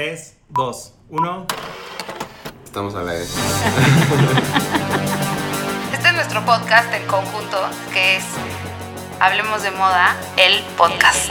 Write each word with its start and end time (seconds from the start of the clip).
3, 0.00 0.38
2, 0.48 0.94
1. 1.10 1.46
Estamos 2.64 2.94
a 2.94 3.02
la 3.02 3.12
vez. 3.12 3.36
Este 5.92 6.08
es 6.08 6.14
nuestro 6.14 6.42
podcast 6.46 6.90
en 6.94 7.06
conjunto, 7.06 7.68
que 7.92 8.16
es 8.16 8.24
Hablemos 9.20 9.62
de 9.62 9.70
Moda, 9.72 10.16
el 10.38 10.62
podcast. 10.78 11.30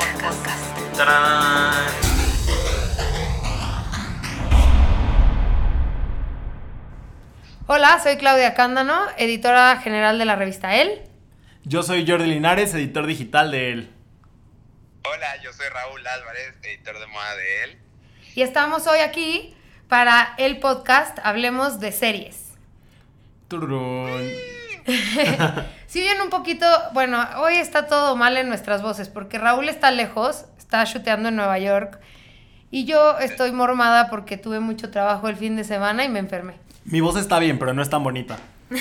¡Tarán! 0.96 1.74
Hola, 7.66 8.00
soy 8.04 8.18
Claudia 8.18 8.54
Cándano, 8.54 9.02
editora 9.18 9.78
general 9.78 10.20
de 10.20 10.26
la 10.26 10.36
revista 10.36 10.76
El. 10.76 11.10
Yo 11.64 11.82
soy 11.82 12.08
Jordi 12.08 12.28
Linares, 12.28 12.76
editor 12.76 13.08
digital 13.08 13.50
de 13.50 13.72
él. 13.72 13.96
Hola, 15.06 15.42
yo 15.42 15.52
soy 15.54 15.66
Raúl 15.70 16.06
Álvarez, 16.06 16.54
editor 16.62 17.00
de 17.00 17.08
moda 17.08 17.36
de 17.36 17.64
él. 17.64 17.89
Y 18.40 18.42
estamos 18.42 18.88
hoy 18.88 19.00
aquí 19.00 19.54
para 19.90 20.34
el 20.38 20.60
podcast 20.60 21.20
Hablemos 21.24 21.82
de 21.82 21.92
series. 21.92 22.54
Tururún. 23.50 24.30
Si 25.88 26.00
bien 26.00 26.22
un 26.22 26.30
poquito, 26.30 26.66
bueno, 26.94 27.22
hoy 27.40 27.56
está 27.56 27.88
todo 27.88 28.16
mal 28.16 28.38
en 28.38 28.48
nuestras 28.48 28.82
voces 28.82 29.10
porque 29.10 29.38
Raúl 29.38 29.68
está 29.68 29.92
lejos, 29.92 30.46
está 30.58 30.86
chuteando 30.86 31.28
en 31.28 31.36
Nueva 31.36 31.60
York 31.60 32.00
y 32.72 32.86
yo 32.86 33.20
estoy 33.20 33.52
mormada 33.52 34.10
porque 34.10 34.38
tuve 34.38 34.62
mucho 34.62 34.90
trabajo 34.90 35.28
el 35.28 35.36
fin 35.36 35.58
de 35.58 35.66
semana 35.66 36.06
y 36.06 36.08
me 36.08 36.20
enfermé. 36.20 36.54
Mi 36.86 37.02
voz 37.02 37.18
está 37.18 37.40
bien, 37.40 37.60
pero 37.60 37.74
no 37.74 37.82
es 37.82 37.90
tan 37.90 38.06
bonita. 38.06 38.38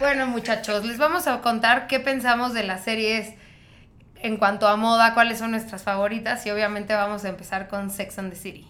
Bueno, 0.00 0.26
muchachos, 0.26 0.84
les 0.86 0.96
vamos 0.96 1.26
a 1.26 1.42
contar 1.42 1.86
qué 1.86 2.00
pensamos 2.00 2.54
de 2.54 2.62
las 2.62 2.84
series 2.84 3.34
en 4.22 4.36
cuanto 4.36 4.68
a 4.68 4.76
moda, 4.76 5.14
cuáles 5.14 5.38
son 5.38 5.50
nuestras 5.52 5.82
favoritas 5.82 6.44
y 6.46 6.50
obviamente 6.50 6.94
vamos 6.94 7.24
a 7.24 7.28
empezar 7.28 7.68
con 7.68 7.90
Sex 7.90 8.18
and 8.18 8.30
the 8.30 8.36
City. 8.36 8.66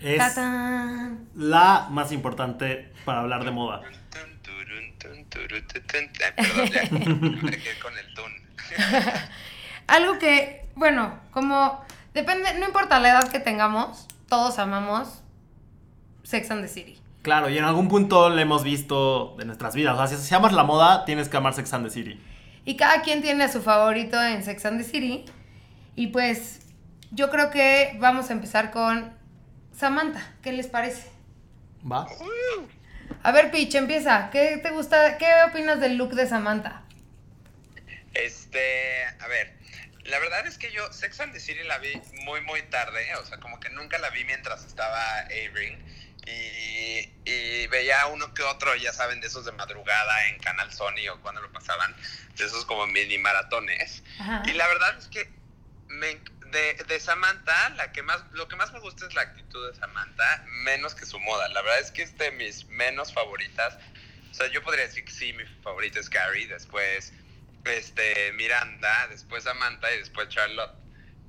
Es 0.00 0.18
¡Tatán! 0.18 1.28
la 1.34 1.86
más 1.90 2.10
importante 2.12 2.92
para 3.04 3.20
hablar 3.20 3.44
de 3.44 3.50
moda. 3.52 3.82
Con 7.82 7.92
el. 7.98 8.12
Algo 9.86 10.18
que, 10.18 10.68
bueno, 10.74 11.18
como 11.30 11.84
depende, 12.14 12.54
no 12.58 12.66
importa 12.66 12.98
la 12.98 13.10
edad 13.10 13.28
que 13.30 13.40
tengamos, 13.40 14.08
todos 14.28 14.58
amamos 14.58 15.22
Sex 16.24 16.50
and 16.50 16.62
the 16.62 16.68
City. 16.68 16.98
Claro, 17.22 17.48
y 17.48 17.58
en 17.58 17.64
algún 17.64 17.88
punto 17.88 18.30
le 18.30 18.42
hemos 18.42 18.64
visto 18.64 19.36
de 19.38 19.44
nuestras 19.44 19.74
vidas. 19.74 19.96
O 19.96 20.06
sea, 20.06 20.18
si 20.18 20.34
amas 20.34 20.52
la 20.52 20.64
moda, 20.64 21.04
tienes 21.04 21.28
que 21.28 21.36
amar 21.36 21.54
Sex 21.54 21.72
and 21.72 21.86
the 21.86 21.90
City. 21.90 22.20
Y 22.64 22.76
cada 22.76 23.02
quien 23.02 23.22
tiene 23.22 23.44
a 23.44 23.48
su 23.48 23.62
favorito 23.62 24.22
en 24.22 24.44
Sex 24.44 24.64
and 24.66 24.82
the 24.82 24.88
City. 24.88 25.24
Y 25.96 26.08
pues 26.08 26.60
yo 27.10 27.30
creo 27.30 27.50
que 27.50 27.96
vamos 27.98 28.30
a 28.30 28.32
empezar 28.32 28.70
con 28.70 29.16
Samantha. 29.76 30.34
¿Qué 30.42 30.52
les 30.52 30.66
parece? 30.68 31.10
¿Va? 31.90 32.06
A 33.22 33.32
ver, 33.32 33.50
Pitch, 33.50 33.74
empieza. 33.74 34.30
¿Qué 34.30 34.58
te 34.62 34.70
gusta? 34.70 35.18
¿Qué 35.18 35.26
opinas 35.48 35.80
del 35.80 35.96
look 35.96 36.14
de 36.14 36.26
Samantha? 36.26 36.82
Este, 38.14 39.04
a 39.20 39.26
ver, 39.26 39.54
la 40.04 40.18
verdad 40.18 40.46
es 40.46 40.58
que 40.58 40.70
yo 40.72 40.92
Sex 40.92 41.20
and 41.20 41.32
the 41.32 41.40
City 41.40 41.62
la 41.64 41.78
vi 41.78 42.00
muy, 42.24 42.40
muy 42.42 42.62
tarde. 42.62 43.14
O 43.20 43.24
sea, 43.24 43.38
como 43.38 43.58
que 43.60 43.70
nunca 43.70 43.98
la 43.98 44.10
vi 44.10 44.24
mientras 44.24 44.64
estaba 44.64 45.18
A-Ring. 45.20 45.78
Y, 46.26 47.10
y 47.24 47.66
veía 47.66 48.06
uno 48.06 48.32
que 48.34 48.42
otro, 48.42 48.74
ya 48.76 48.92
saben, 48.92 49.20
de 49.20 49.26
esos 49.26 49.44
de 49.44 49.52
madrugada 49.52 50.28
en 50.28 50.38
Canal 50.38 50.72
Sony 50.72 51.08
o 51.12 51.20
cuando 51.20 51.40
lo 51.40 51.50
pasaban, 51.52 51.94
de 52.36 52.44
esos 52.44 52.64
como 52.64 52.86
mini 52.86 53.18
maratones. 53.18 54.02
Ajá. 54.18 54.42
Y 54.46 54.52
la 54.52 54.68
verdad 54.68 54.96
es 54.98 55.08
que 55.08 55.30
me, 55.88 56.20
de, 56.52 56.74
de 56.86 57.00
Samantha, 57.00 57.70
la 57.70 57.92
que 57.92 58.02
más, 58.02 58.22
lo 58.32 58.46
que 58.46 58.56
más 58.56 58.72
me 58.72 58.80
gusta 58.80 59.06
es 59.06 59.14
la 59.14 59.22
actitud 59.22 59.68
de 59.70 59.76
Samantha, 59.78 60.44
menos 60.48 60.94
que 60.94 61.06
su 61.06 61.18
moda. 61.18 61.48
La 61.48 61.62
verdad 61.62 61.80
es 61.80 61.90
que 61.90 62.02
es 62.02 62.16
de 62.18 62.30
mis 62.32 62.66
menos 62.66 63.12
favoritas. 63.12 63.76
O 64.30 64.34
sea, 64.34 64.46
yo 64.48 64.62
podría 64.62 64.86
decir 64.86 65.04
que 65.04 65.12
sí, 65.12 65.32
mi 65.32 65.44
favorita 65.62 65.98
es 65.98 66.08
Carrie, 66.08 66.46
después 66.46 67.12
este, 67.64 68.32
Miranda, 68.32 69.08
después 69.08 69.44
Samantha 69.44 69.92
y 69.92 69.98
después 69.98 70.28
Charlotte. 70.28 70.72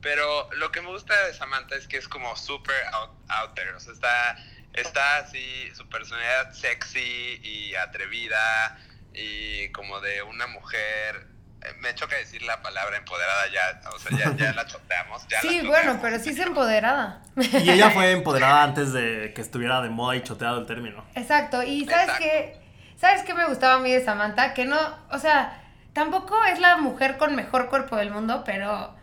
Pero 0.02 0.50
lo 0.54 0.72
que 0.72 0.82
me 0.82 0.88
gusta 0.88 1.28
de 1.28 1.34
Samantha 1.34 1.76
es 1.76 1.88
que 1.88 1.98
es 1.98 2.08
como 2.08 2.36
súper 2.36 2.76
out, 2.92 3.12
out 3.30 3.56
there. 3.56 3.74
O 3.74 3.80
sea, 3.80 3.94
está, 3.94 4.38
está 4.74 5.18
así, 5.18 5.70
su 5.76 5.88
personalidad 5.90 6.52
sexy 6.54 7.40
y 7.44 7.76
atrevida 7.76 8.78
y 9.14 9.70
como 9.70 10.00
de 10.02 10.22
una 10.24 10.48
mujer. 10.48 11.28
eh, 11.62 11.74
Me 11.80 11.94
choca 11.96 12.16
decir 12.16 12.42
la 12.44 12.62
palabra 12.62 12.98
empoderada 12.98 13.44
ya, 13.52 13.82
o 13.92 14.00
sea, 14.00 14.18
ya, 14.18 14.36
ya 14.36 14.54
la 14.54 14.66
choteamos. 14.66 15.28
Ya 15.28 15.42
Sí, 15.42 15.62
bueno, 15.66 16.00
pero 16.02 16.20
sí 16.20 16.32
es 16.32 16.40
empoderada. 16.40 17.22
Y 17.38 17.70
ella 17.70 17.90
fue 17.92 18.12
empoderada 18.12 18.64
antes 18.64 18.92
de 18.94 19.32
que 19.36 19.42
estuviera 19.42 19.82
de 19.82 19.90
moda 19.90 20.16
y 20.16 20.24
choteado 20.24 20.60
el 20.60 20.66
término. 20.66 21.06
Exacto. 21.16 21.62
Y 21.64 21.86
¿sabes 21.86 22.04
Exacto. 22.10 22.24
qué? 22.24 22.64
¿Sabes 23.00 23.24
qué 23.24 23.34
me 23.34 23.46
gustaba 23.48 23.76
a 23.76 23.80
mí 23.80 23.92
de 23.92 24.04
Samantha? 24.04 24.54
Que 24.54 24.66
no, 24.66 24.78
o 25.12 25.20
sea, 25.20 25.62
tampoco 25.94 26.42
es 26.46 26.60
la 26.60 26.78
mujer 26.78 27.18
con 27.18 27.36
mejor 27.36 27.70
cuerpo 27.70 27.96
del 27.98 28.12
mundo, 28.12 28.44
pero 28.46 28.96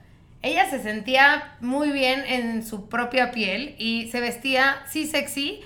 ella 0.42 0.68
se 0.70 0.82
sentía 0.82 1.56
muy 1.60 1.90
bien 1.90 2.24
en 2.26 2.64
su 2.66 2.88
propia 2.88 3.30
piel 3.30 3.74
y 3.78 4.08
se 4.10 4.20
vestía, 4.20 4.76
sí, 4.88 5.06
sexy. 5.06 5.60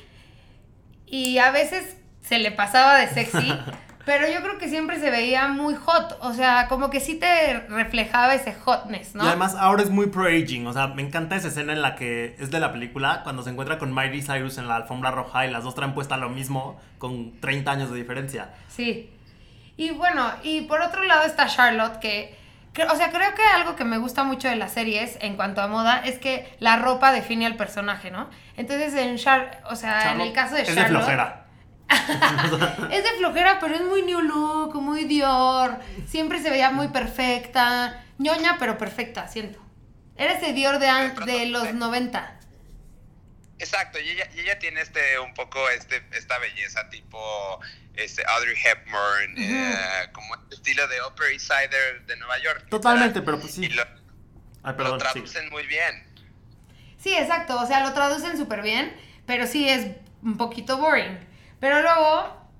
Y 1.06 1.38
a 1.38 1.50
veces 1.50 1.96
se 2.22 2.38
le 2.38 2.50
pasaba 2.50 2.96
de 2.98 3.08
sexy, 3.08 3.52
pero 4.06 4.26
yo 4.26 4.40
creo 4.42 4.58
que 4.58 4.68
siempre 4.68 4.98
se 4.98 5.10
veía 5.10 5.48
muy 5.48 5.74
hot. 5.74 6.18
O 6.22 6.32
sea, 6.32 6.66
como 6.68 6.90
que 6.90 6.98
sí 7.00 7.14
te 7.16 7.60
reflejaba 7.68 8.34
ese 8.34 8.52
hotness, 8.54 9.14
¿no? 9.14 9.24
Y 9.24 9.28
además 9.28 9.54
ahora 9.56 9.82
es 9.82 9.90
muy 9.90 10.06
pro-aging. 10.06 10.66
O 10.66 10.72
sea, 10.72 10.88
me 10.88 11.02
encanta 11.02 11.36
esa 11.36 11.48
escena 11.48 11.72
en 11.72 11.82
la 11.82 11.94
que 11.94 12.34
es 12.38 12.50
de 12.50 12.58
la 12.58 12.72
película, 12.72 13.20
cuando 13.22 13.42
se 13.42 13.50
encuentra 13.50 13.78
con 13.78 13.94
Miley 13.94 14.22
Cyrus 14.22 14.58
en 14.58 14.66
la 14.66 14.76
alfombra 14.76 15.10
roja 15.10 15.46
y 15.46 15.50
las 15.50 15.62
dos 15.62 15.74
traen 15.74 15.94
puesta 15.94 16.16
lo 16.16 16.30
mismo 16.30 16.80
con 16.98 17.38
30 17.40 17.70
años 17.70 17.90
de 17.90 17.96
diferencia. 17.98 18.50
Sí. 18.68 19.10
Y 19.76 19.90
bueno, 19.90 20.30
y 20.42 20.62
por 20.62 20.80
otro 20.80 21.04
lado 21.04 21.24
está 21.24 21.46
Charlotte, 21.46 21.98
que, 22.00 22.10
que- 22.10 22.43
o 22.82 22.96
sea, 22.96 23.10
creo 23.10 23.34
que 23.34 23.42
algo 23.42 23.76
que 23.76 23.84
me 23.84 23.98
gusta 23.98 24.24
mucho 24.24 24.48
de 24.48 24.56
las 24.56 24.72
series 24.72 25.16
en 25.20 25.36
cuanto 25.36 25.60
a 25.62 25.68
moda 25.68 26.00
es 26.04 26.18
que 26.18 26.52
la 26.58 26.76
ropa 26.76 27.12
define 27.12 27.46
al 27.46 27.56
personaje, 27.56 28.10
¿no? 28.10 28.28
Entonces, 28.56 28.94
en 28.94 29.16
Char, 29.16 29.62
o 29.70 29.76
sea, 29.76 30.12
en 30.12 30.20
el 30.20 30.32
caso 30.32 30.56
de 30.56 30.62
es 30.62 30.74
de 30.74 30.84
flojera. 30.84 31.46
es 32.90 33.04
de 33.04 33.10
flojera, 33.18 33.58
pero 33.60 33.74
es 33.76 33.82
muy 33.82 34.02
new 34.02 34.20
look, 34.20 34.74
muy 34.80 35.04
Dior. 35.04 35.78
Siempre 36.06 36.40
se 36.42 36.50
veía 36.50 36.70
muy 36.70 36.88
perfecta. 36.88 38.02
ñoña, 38.18 38.56
pero 38.58 38.76
perfecta, 38.78 39.28
siento. 39.28 39.60
Era 40.16 40.32
ese 40.32 40.52
Dior 40.52 40.78
de, 40.78 40.88
de 41.26 41.46
los 41.46 41.74
90. 41.74 42.38
Exacto, 43.58 44.00
y 44.00 44.10
ella, 44.10 44.28
y 44.34 44.40
ella 44.40 44.58
tiene 44.58 44.80
este 44.80 45.18
un 45.20 45.32
poco 45.32 45.70
este 45.70 46.02
esta 46.12 46.38
belleza 46.38 46.88
tipo 46.90 47.60
este 47.94 48.24
Audrey 48.26 48.56
Hepburn, 48.56 49.34
eh, 49.38 50.08
como 50.12 50.34
este 50.34 50.56
estilo 50.56 50.88
de 50.88 50.96
Upper 51.02 51.32
East 51.32 51.46
Sider 51.46 52.04
de 52.06 52.16
Nueva 52.16 52.38
York. 52.40 52.66
Totalmente, 52.68 53.22
pero 53.22 53.38
pues 53.38 53.54
sí. 53.54 53.66
Y 53.66 53.68
lo, 53.68 53.82
Ay, 54.62 54.72
lo 54.72 54.76
perdón, 54.76 55.00
sí. 55.00 55.06
traducen 55.06 55.50
muy 55.50 55.66
bien. 55.66 56.04
Sí, 56.98 57.14
exacto. 57.14 57.60
O 57.60 57.66
sea, 57.66 57.80
lo 57.80 57.92
traducen 57.92 58.36
súper 58.36 58.62
bien, 58.62 58.96
pero 59.26 59.46
sí 59.46 59.68
es 59.68 59.86
un 60.22 60.36
poquito 60.36 60.78
boring. 60.78 61.18
Pero 61.60 61.82
luego, 61.82 62.50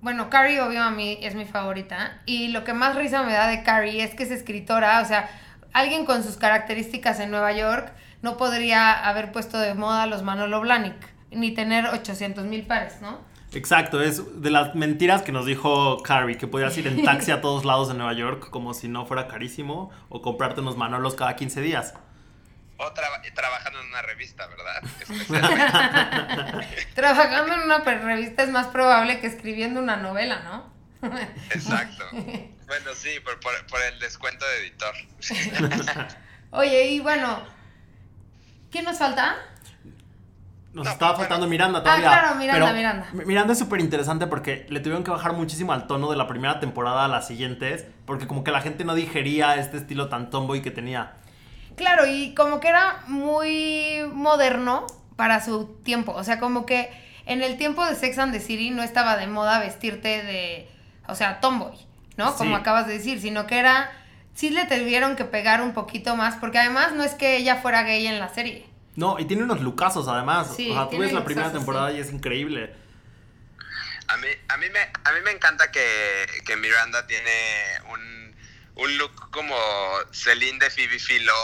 bueno, 0.00 0.30
Carrie, 0.30 0.60
obvio, 0.60 0.82
a 0.82 0.90
mí 0.90 1.18
es 1.22 1.34
mi 1.34 1.46
favorita. 1.46 2.22
Y 2.26 2.48
lo 2.48 2.62
que 2.62 2.72
más 2.72 2.94
risa 2.94 3.22
me 3.22 3.32
da 3.32 3.48
de 3.48 3.62
Carrie 3.64 4.04
es 4.04 4.14
que 4.14 4.22
es 4.22 4.30
escritora. 4.30 5.00
O 5.00 5.04
sea, 5.06 5.28
alguien 5.72 6.04
con 6.04 6.22
sus 6.22 6.36
características 6.36 7.18
en 7.20 7.30
Nueva 7.30 7.52
York 7.52 7.92
no 8.26 8.36
podría 8.36 8.92
haber 9.08 9.30
puesto 9.30 9.56
de 9.56 9.74
moda 9.74 10.06
los 10.06 10.24
Manolo 10.24 10.60
Blahnik, 10.60 10.96
ni 11.30 11.52
tener 11.52 11.86
800 11.86 12.44
mil 12.44 12.66
pares, 12.66 13.00
¿no? 13.00 13.20
Exacto, 13.52 14.02
es 14.02 14.42
de 14.42 14.50
las 14.50 14.74
mentiras 14.74 15.22
que 15.22 15.30
nos 15.30 15.46
dijo 15.46 16.02
Carrie, 16.02 16.36
que 16.36 16.48
podías 16.48 16.76
ir 16.76 16.88
en 16.88 17.04
taxi 17.04 17.30
a 17.30 17.40
todos 17.46 17.64
lados 17.64 17.86
de 17.86 17.94
Nueva 17.94 18.14
York 18.14 18.50
como 18.50 18.74
si 18.74 18.88
no 18.88 19.06
fuera 19.06 19.28
carísimo 19.28 19.92
o 20.08 20.22
comprarte 20.22 20.60
unos 20.60 20.76
manolos 20.76 21.14
cada 21.14 21.36
15 21.36 21.60
días. 21.60 21.94
O 22.78 22.92
traba- 22.92 23.22
trabajando 23.32 23.80
en 23.80 23.86
una 23.86 24.02
revista, 24.02 24.48
¿verdad? 24.48 24.82
Trabajando 26.94 27.54
en 27.54 27.60
una 27.62 27.78
revista 27.78 28.42
es 28.42 28.50
más 28.50 28.66
probable 28.66 29.20
que 29.20 29.28
escribiendo 29.28 29.78
una 29.80 29.96
novela, 29.96 30.40
¿no? 30.40 30.72
Exacto. 31.50 32.04
Bueno, 32.66 32.90
sí, 32.96 33.10
por, 33.24 33.38
por, 33.38 33.52
por 33.68 33.80
el 33.80 33.96
descuento 34.00 34.44
de 34.44 34.66
editor. 34.66 34.92
Oye, 36.50 36.86
y 36.90 36.98
bueno, 36.98 37.38
¿quién 38.70 38.84
nos 38.84 38.98
falta? 38.98 39.36
Nos 40.72 40.84
No, 40.84 40.90
estaba 40.90 41.16
faltando. 41.16 41.46
Miranda 41.46 41.78
Ah, 41.78 41.82
todavía. 41.82 42.06
claro, 42.08 42.34
Miranda, 42.34 42.64
pero 42.66 42.76
Miranda. 42.76 43.08
Mi- 43.14 43.24
Miranda 43.24 43.52
es 43.54 43.58
súper 43.58 43.80
interesante 43.80 44.26
porque 44.26 44.66
le 44.68 44.80
tuvieron 44.80 45.04
que 45.04 45.10
bajar 45.10 45.32
muchísimo 45.32 45.72
al 45.72 45.86
tono 45.86 46.10
de 46.10 46.16
la 46.16 46.26
primera 46.28 46.60
temporada 46.60 47.06
a 47.06 47.08
las 47.08 47.26
siguientes, 47.26 47.86
porque 48.04 48.26
como 48.26 48.44
que 48.44 48.50
la 48.50 48.60
gente 48.60 48.84
no 48.84 48.94
digería 48.94 49.56
este 49.56 49.78
estilo 49.78 50.08
tan 50.10 50.28
tomboy 50.28 50.60
que 50.60 50.70
tenía. 50.70 51.14
Claro, 51.76 52.06
y 52.06 52.34
como 52.34 52.60
que 52.60 52.68
era 52.68 53.02
muy 53.06 54.02
moderno 54.12 54.86
para 55.16 55.42
su 55.42 55.66
tiempo. 55.82 56.12
O 56.12 56.24
sea, 56.24 56.38
como 56.40 56.66
que 56.66 56.90
en 57.24 57.42
el 57.42 57.56
tiempo 57.56 57.84
de 57.86 57.94
Sex 57.94 58.18
and 58.18 58.32
the 58.32 58.40
City 58.40 58.68
no 58.70 58.82
estaba 58.82 59.16
de 59.16 59.26
moda 59.26 59.58
vestirte 59.60 60.22
de, 60.22 60.68
o 61.08 61.14
sea, 61.14 61.40
tomboy, 61.40 61.72
¿no? 62.18 62.32
Sí. 62.32 62.34
Como 62.38 62.54
acabas 62.56 62.86
de 62.86 62.92
decir, 62.94 63.18
sino 63.20 63.46
que 63.46 63.58
era, 63.58 63.90
sí 64.36 64.50
le 64.50 64.66
tuvieron 64.66 65.16
que 65.16 65.24
pegar 65.24 65.60
un 65.62 65.74
poquito 65.74 66.14
más, 66.14 66.36
porque 66.36 66.58
además 66.58 66.92
no 66.92 67.02
es 67.02 67.14
que 67.14 67.36
ella 67.36 67.56
fuera 67.56 67.82
gay 67.82 68.06
en 68.06 68.20
la 68.20 68.32
serie. 68.32 68.66
No, 68.94 69.18
y 69.18 69.24
tiene 69.24 69.42
unos 69.42 69.60
lucazos 69.60 70.06
además. 70.06 70.54
Sí, 70.54 70.70
o 70.70 70.74
sea, 70.74 70.88
tú 70.88 70.98
ves 70.98 71.12
la 71.12 71.24
primera 71.24 71.50
temporada 71.50 71.90
sí. 71.90 71.96
y 71.96 72.00
es 72.00 72.12
increíble. 72.12 72.72
A 74.08 74.16
mí, 74.18 74.28
a 74.48 74.56
mí, 74.58 74.66
me, 74.70 74.78
a 74.78 75.12
mí 75.12 75.18
me 75.24 75.32
encanta 75.32 75.72
que, 75.72 76.26
que 76.46 76.56
Miranda 76.56 77.06
tiene 77.06 77.32
un, 77.90 78.36
un 78.76 78.98
look 78.98 79.30
como 79.30 79.56
Celine 80.12 80.58
de 80.58 80.70
Phoebe 80.70 80.98
Philo 80.98 81.34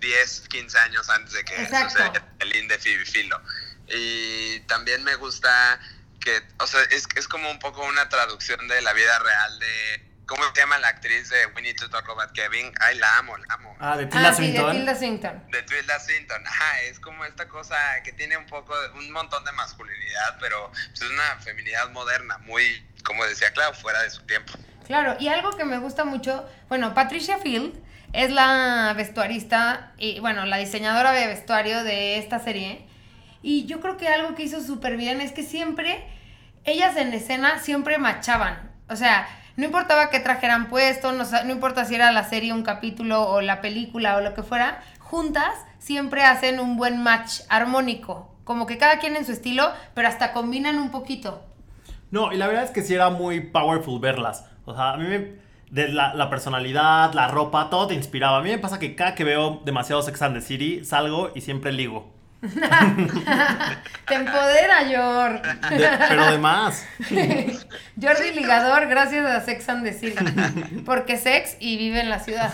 10, 0.00 0.48
15 0.48 0.78
años 0.78 1.08
antes 1.10 1.34
de 1.34 1.44
que 1.44 1.66
sucediera 1.66 2.24
Celine 2.40 2.68
de 2.68 2.78
Phoebe 2.78 3.04
Philo. 3.04 3.40
Y 3.88 4.60
también 4.60 5.04
me 5.04 5.16
gusta 5.16 5.80
que, 6.20 6.42
o 6.58 6.66
sea, 6.66 6.82
es, 6.90 7.06
es 7.16 7.28
como 7.28 7.50
un 7.50 7.58
poco 7.58 7.84
una 7.84 8.08
traducción 8.08 8.66
de 8.68 8.80
la 8.82 8.92
vida 8.92 9.18
real 9.18 9.58
de... 9.58 10.07
¿Cómo 10.28 10.42
se 10.54 10.60
llama 10.60 10.76
la 10.78 10.88
actriz 10.88 11.30
de 11.30 11.46
We 11.56 11.62
Need 11.62 11.76
to 11.76 11.88
Talk 11.88 12.06
About 12.10 12.32
Kevin? 12.32 12.70
Ay, 12.80 12.98
la 12.98 13.16
amo, 13.18 13.34
la 13.38 13.54
amo. 13.54 13.74
Ah, 13.80 13.96
de 13.96 14.04
Tilda 14.06 14.28
Ah, 14.28 14.34
sí, 14.34 14.42
de 14.42 14.52
Swinton. 14.52 14.72
Tilda 14.76 14.94
Swinton. 14.94 15.42
De 15.50 15.62
Tilda 15.62 15.98
Swinton, 16.00 16.46
ajá, 16.46 16.82
es 16.82 17.00
como 17.00 17.24
esta 17.24 17.48
cosa 17.48 17.76
que 18.04 18.12
tiene 18.12 18.36
un 18.36 18.44
poco, 18.44 18.78
de- 18.78 18.90
un 18.90 19.10
montón 19.10 19.42
de 19.46 19.52
masculinidad, 19.52 20.36
pero 20.38 20.70
pues, 20.70 21.00
es 21.00 21.10
una 21.10 21.36
feminidad 21.40 21.88
moderna, 21.92 22.36
muy, 22.38 22.62
como 23.04 23.24
decía 23.24 23.52
Clau, 23.54 23.72
fuera 23.72 24.02
de 24.02 24.10
su 24.10 24.20
tiempo. 24.26 24.52
Claro, 24.86 25.16
y 25.18 25.28
algo 25.28 25.56
que 25.56 25.64
me 25.64 25.78
gusta 25.78 26.04
mucho, 26.04 26.46
bueno, 26.68 26.92
Patricia 26.92 27.38
Field 27.38 27.74
es 28.12 28.30
la 28.30 28.92
vestuarista 28.94 29.92
y, 29.96 30.20
bueno, 30.20 30.44
la 30.44 30.58
diseñadora 30.58 31.12
de 31.12 31.26
vestuario 31.26 31.84
de 31.84 32.18
esta 32.18 32.38
serie. 32.38 32.86
Y 33.40 33.64
yo 33.64 33.80
creo 33.80 33.96
que 33.96 34.08
algo 34.08 34.34
que 34.34 34.42
hizo 34.42 34.60
súper 34.62 34.98
bien 34.98 35.22
es 35.22 35.32
que 35.32 35.42
siempre, 35.42 36.04
ellas 36.64 36.96
en 36.98 37.14
escena 37.14 37.58
siempre 37.60 37.96
machaban. 37.96 38.70
O 38.90 38.96
sea, 38.96 39.26
no 39.58 39.64
importaba 39.64 40.08
qué 40.08 40.20
trajeran 40.20 40.68
puesto, 40.68 41.10
no, 41.10 41.24
no 41.24 41.52
importa 41.52 41.84
si 41.84 41.96
era 41.96 42.12
la 42.12 42.22
serie, 42.22 42.52
un 42.52 42.62
capítulo 42.62 43.28
o 43.28 43.40
la 43.40 43.60
película 43.60 44.16
o 44.16 44.20
lo 44.20 44.32
que 44.32 44.44
fuera, 44.44 44.80
juntas 45.00 45.52
siempre 45.80 46.22
hacen 46.22 46.60
un 46.60 46.76
buen 46.76 47.02
match 47.02 47.40
armónico. 47.48 48.32
Como 48.44 48.66
que 48.66 48.78
cada 48.78 49.00
quien 49.00 49.16
en 49.16 49.26
su 49.26 49.32
estilo, 49.32 49.72
pero 49.94 50.06
hasta 50.06 50.32
combinan 50.32 50.78
un 50.78 50.92
poquito. 50.92 51.42
No, 52.12 52.32
y 52.32 52.36
la 52.36 52.46
verdad 52.46 52.62
es 52.62 52.70
que 52.70 52.82
sí 52.82 52.94
era 52.94 53.10
muy 53.10 53.40
powerful 53.40 53.98
verlas. 53.98 54.46
O 54.64 54.74
sea, 54.74 54.92
a 54.92 54.96
mí 54.96 55.08
me... 55.08 55.48
De 55.70 55.88
la, 55.88 56.14
la 56.14 56.30
personalidad, 56.30 57.12
la 57.12 57.26
ropa, 57.26 57.68
todo 57.68 57.88
te 57.88 57.94
inspiraba. 57.94 58.38
A 58.38 58.42
mí 58.42 58.50
me 58.50 58.58
pasa 58.58 58.78
que 58.78 58.94
cada 58.94 59.16
que 59.16 59.24
veo 59.24 59.60
demasiado 59.64 60.02
Sex 60.02 60.22
and 60.22 60.36
the 60.36 60.40
City, 60.40 60.84
salgo 60.84 61.32
y 61.34 61.40
siempre 61.40 61.72
ligo. 61.72 62.14
Te 64.06 64.14
empodera, 64.14 64.84
Yor. 64.88 65.42
De- 65.70 65.90
pero 66.08 66.30
de 66.30 66.38
más. 66.38 66.84
Jordi 68.00 68.30
Ligador, 68.32 68.86
gracias 68.88 69.26
a 69.26 69.40
Sex 69.44 69.68
and 69.68 69.84
the 69.84 69.92
City. 69.92 70.24
Porque 70.86 71.16
sex 71.18 71.56
y 71.58 71.76
vive 71.78 72.00
en 72.00 72.10
la 72.10 72.20
ciudad. 72.20 72.52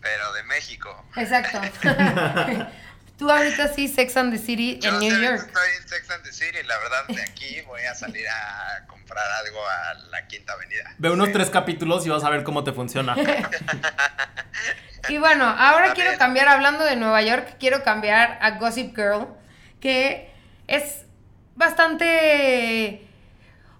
Pero 0.00 0.32
de 0.34 0.42
México. 0.44 1.04
Exacto. 1.16 1.60
Tú 3.18 3.30
ahorita 3.30 3.68
sí, 3.68 3.86
Sex 3.88 4.16
and 4.16 4.32
the 4.32 4.38
City 4.38 4.78
Yo 4.80 4.90
en 4.90 4.98
New 4.98 5.20
York. 5.20 5.44
estoy 5.46 5.68
en 5.80 5.88
Sex 5.88 6.10
and 6.10 6.24
the 6.24 6.32
City, 6.32 6.58
la 6.66 6.76
verdad, 6.78 7.06
de 7.08 7.22
aquí 7.22 7.60
voy 7.68 7.82
a 7.82 7.94
salir 7.94 8.26
a 8.28 8.84
comprar 8.88 9.24
algo 9.46 9.60
a 9.64 9.94
la 10.10 10.26
Quinta 10.26 10.54
Avenida. 10.54 10.92
Ve 10.98 11.10
unos 11.10 11.28
Sí. 11.28 11.32
tres 11.34 11.50
capítulos 11.50 12.04
y 12.04 12.08
vas 12.08 12.24
a 12.24 12.30
ver 12.30 12.42
cómo 12.42 12.64
te 12.64 12.72
funciona. 12.72 13.14
Y 15.08 15.18
bueno, 15.18 15.44
ahora 15.44 15.90
A 15.90 15.94
quiero 15.94 16.10
ver. 16.10 16.18
cambiar, 16.18 16.48
hablando 16.48 16.84
de 16.84 16.96
Nueva 16.96 17.22
York, 17.22 17.56
quiero 17.58 17.82
cambiar 17.82 18.38
a 18.40 18.52
Gossip 18.52 18.94
Girl, 18.96 19.28
que 19.80 20.32
es 20.68 21.04
bastante... 21.56 23.06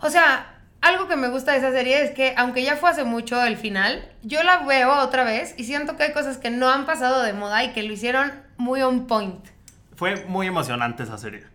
O 0.00 0.10
sea, 0.10 0.60
algo 0.80 1.06
que 1.06 1.16
me 1.16 1.28
gusta 1.28 1.52
de 1.52 1.58
esa 1.58 1.70
serie 1.70 2.02
es 2.02 2.10
que, 2.10 2.34
aunque 2.36 2.62
ya 2.64 2.76
fue 2.76 2.90
hace 2.90 3.04
mucho 3.04 3.42
el 3.44 3.56
final, 3.56 4.10
yo 4.22 4.42
la 4.42 4.58
veo 4.64 4.92
otra 4.98 5.22
vez 5.22 5.54
y 5.56 5.64
siento 5.64 5.96
que 5.96 6.02
hay 6.02 6.12
cosas 6.12 6.38
que 6.38 6.50
no 6.50 6.70
han 6.70 6.86
pasado 6.86 7.22
de 7.22 7.32
moda 7.32 7.62
y 7.62 7.72
que 7.72 7.84
lo 7.84 7.92
hicieron 7.92 8.32
muy 8.56 8.82
on 8.82 9.06
point. 9.06 9.46
Fue 9.94 10.24
muy 10.26 10.48
emocionante 10.48 11.04
esa 11.04 11.18
serie. 11.18 11.46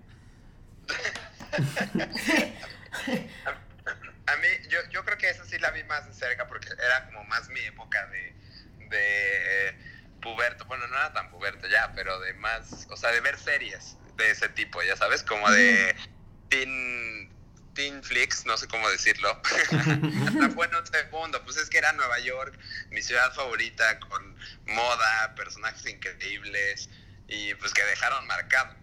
A 4.27 4.35
mí, 4.37 4.47
yo, 4.69 4.79
yo 4.91 5.05
creo 5.05 5.17
que 5.17 5.29
esa 5.29 5.45
sí 5.45 5.57
la 5.59 5.71
vi 5.71 5.83
más 5.85 6.05
de 6.05 6.13
cerca 6.13 6.47
porque 6.47 6.67
era 6.67 7.05
como 7.05 7.23
más 7.25 7.47
mi 7.49 7.61
época 7.61 8.05
de, 8.07 8.33
de 8.89 9.69
eh, 9.69 9.77
puberto. 10.21 10.65
Bueno, 10.65 10.87
no 10.87 10.95
era 10.95 11.13
tan 11.13 11.29
puberto 11.29 11.67
ya, 11.67 11.91
pero 11.95 12.19
de 12.19 12.33
más, 12.33 12.87
o 12.89 12.97
sea, 12.97 13.11
de 13.11 13.21
ver 13.21 13.37
series 13.37 13.97
de 14.17 14.31
ese 14.31 14.49
tipo, 14.49 14.81
ya 14.83 14.95
sabes, 14.95 15.23
como 15.23 15.49
de 15.51 15.95
teen, 16.49 17.29
teen 17.73 18.03
flicks, 18.03 18.45
no 18.45 18.57
sé 18.57 18.67
cómo 18.67 18.89
decirlo. 18.89 19.29
Hasta 19.71 20.49
fue 20.49 20.65
en 20.65 20.75
otro 20.75 20.99
mundo, 21.11 21.41
pues 21.43 21.57
es 21.57 21.69
que 21.69 21.77
era 21.77 21.93
Nueva 21.93 22.19
York, 22.19 22.57
mi 22.89 23.01
ciudad 23.01 23.31
favorita, 23.33 23.99
con 23.99 24.35
moda, 24.65 25.33
personajes 25.35 25.85
increíbles 25.85 26.89
y 27.27 27.53
pues 27.55 27.73
que 27.73 27.83
dejaron 27.83 28.25
marcado. 28.27 28.75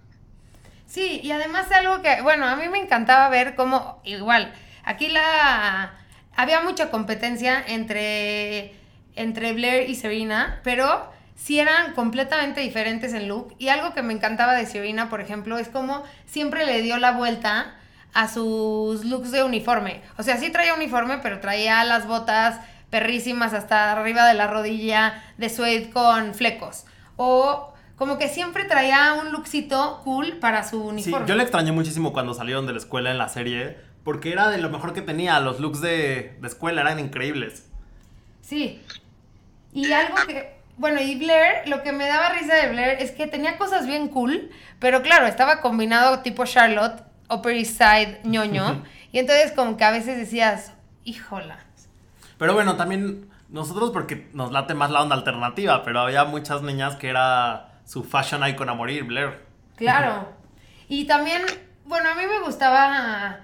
Sí, 0.87 1.21
y 1.23 1.33
además 1.33 1.71
algo 1.73 2.03
que, 2.03 2.21
bueno, 2.23 2.47
a 2.47 2.57
mí 2.57 2.69
me 2.69 2.79
encantaba 2.79 3.29
ver 3.29 3.55
cómo, 3.55 4.01
igual, 4.05 4.55
aquí 4.85 5.09
la... 5.09 6.01
Había 6.37 6.61
mucha 6.61 6.91
competencia 6.91 7.65
entre, 7.65 8.75
entre 9.17 9.53
Blair 9.53 9.89
y 9.89 9.95
Serena, 9.95 10.61
pero 10.65 11.11
sí 11.37 11.59
eran 11.61 11.95
completamente 11.95 12.61
diferentes 12.61 13.13
en 13.15 13.29
look. 13.29 13.55
Y 13.59 13.69
algo 13.69 13.95
que 13.95 14.03
me 14.03 14.13
encantaba 14.13 14.55
de 14.55 14.67
Serena, 14.67 15.09
por 15.11 15.21
ejemplo, 15.21 15.59
es 15.59 15.69
como 15.69 16.03
siempre 16.27 16.67
le 16.67 16.83
dio 16.83 16.97
la 16.99 17.13
vuelta 17.13 17.75
a 18.13 18.29
sus 18.29 19.05
looks 19.05 19.33
de 19.33 19.43
uniforme. 19.43 20.01
O 20.19 20.23
sea, 20.23 20.37
sí 20.37 20.51
traía 20.51 20.75
uniforme, 20.75 21.19
pero 21.19 21.41
traía 21.41 21.83
las 21.85 22.07
botas 22.07 22.61
perrísimas 22.91 23.53
hasta 23.55 23.91
arriba 23.93 24.27
de 24.27 24.35
la 24.35 24.47
rodilla 24.47 25.21
de 25.37 25.49
suede 25.51 25.91
con 25.91 26.33
flecos. 26.35 26.85
O 27.17 27.73
como 27.97 28.19
que 28.19 28.29
siempre 28.29 28.65
traía 28.65 29.15
un 29.15 29.33
lookcito 29.33 30.01
cool 30.05 30.39
para 30.39 30.63
su 30.63 30.81
Sí, 30.81 30.89
uniforme. 30.89 31.27
yo 31.27 31.35
le 31.35 31.43
extrañé 31.43 31.73
muchísimo 31.73 32.13
cuando 32.13 32.35
salieron 32.35 32.67
de 32.67 32.73
la 32.73 32.79
escuela 32.79 33.11
en 33.11 33.19
la 33.19 33.29
serie, 33.29 33.77
porque 34.05 34.33
era 34.33 34.49
de 34.49 34.59
lo 34.59 34.71
mejor 34.71 34.93
que 34.93 35.03
tenía. 35.03 35.39
Los 35.41 35.59
looks 35.59 35.81
de, 35.81 36.37
de 36.41 36.47
escuela 36.49 36.83
eran 36.83 36.99
increíbles. 37.01 37.69
Sí. 38.47 38.83
Y 39.73 39.93
algo 39.93 40.17
que, 40.27 40.55
bueno, 40.77 41.01
y 41.01 41.17
Blair, 41.17 41.67
lo 41.67 41.83
que 41.83 41.93
me 41.93 42.07
daba 42.07 42.31
risa 42.31 42.55
de 42.55 42.69
Blair 42.69 42.99
es 43.01 43.11
que 43.11 43.27
tenía 43.27 43.57
cosas 43.57 43.87
bien 43.87 44.09
cool, 44.09 44.51
pero 44.79 45.03
claro, 45.03 45.27
estaba 45.27 45.61
combinado 45.61 46.21
tipo 46.21 46.45
Charlotte, 46.45 47.03
Upper 47.29 47.57
East 47.57 47.79
Side, 47.79 48.21
ñoño, 48.25 48.85
y 49.13 49.19
entonces 49.19 49.53
como 49.53 49.77
que 49.77 49.85
a 49.85 49.91
veces 49.91 50.17
decías, 50.17 50.73
híjola. 51.05 51.59
Pero 52.39 52.55
bueno, 52.55 52.77
también 52.77 53.31
nosotros 53.49 53.91
porque 53.93 54.29
nos 54.33 54.53
late 54.53 54.75
más 54.75 54.91
la 54.91 55.03
onda 55.03 55.15
alternativa, 55.15 55.83
pero 55.83 56.01
había 56.01 56.25
muchas 56.25 56.63
niñas 56.63 56.97
que 56.97 57.09
era 57.09 57.81
su 57.85 58.05
fashion 58.05 58.47
icon 58.47 58.69
a 58.69 58.75
morir, 58.75 59.05
Blair. 59.05 59.41
Claro. 59.77 60.29
Y 60.89 61.07
también, 61.07 61.43
bueno, 61.85 62.11
a 62.11 62.15
mí 62.15 62.23
me 62.27 62.41
gustaba, 62.41 63.41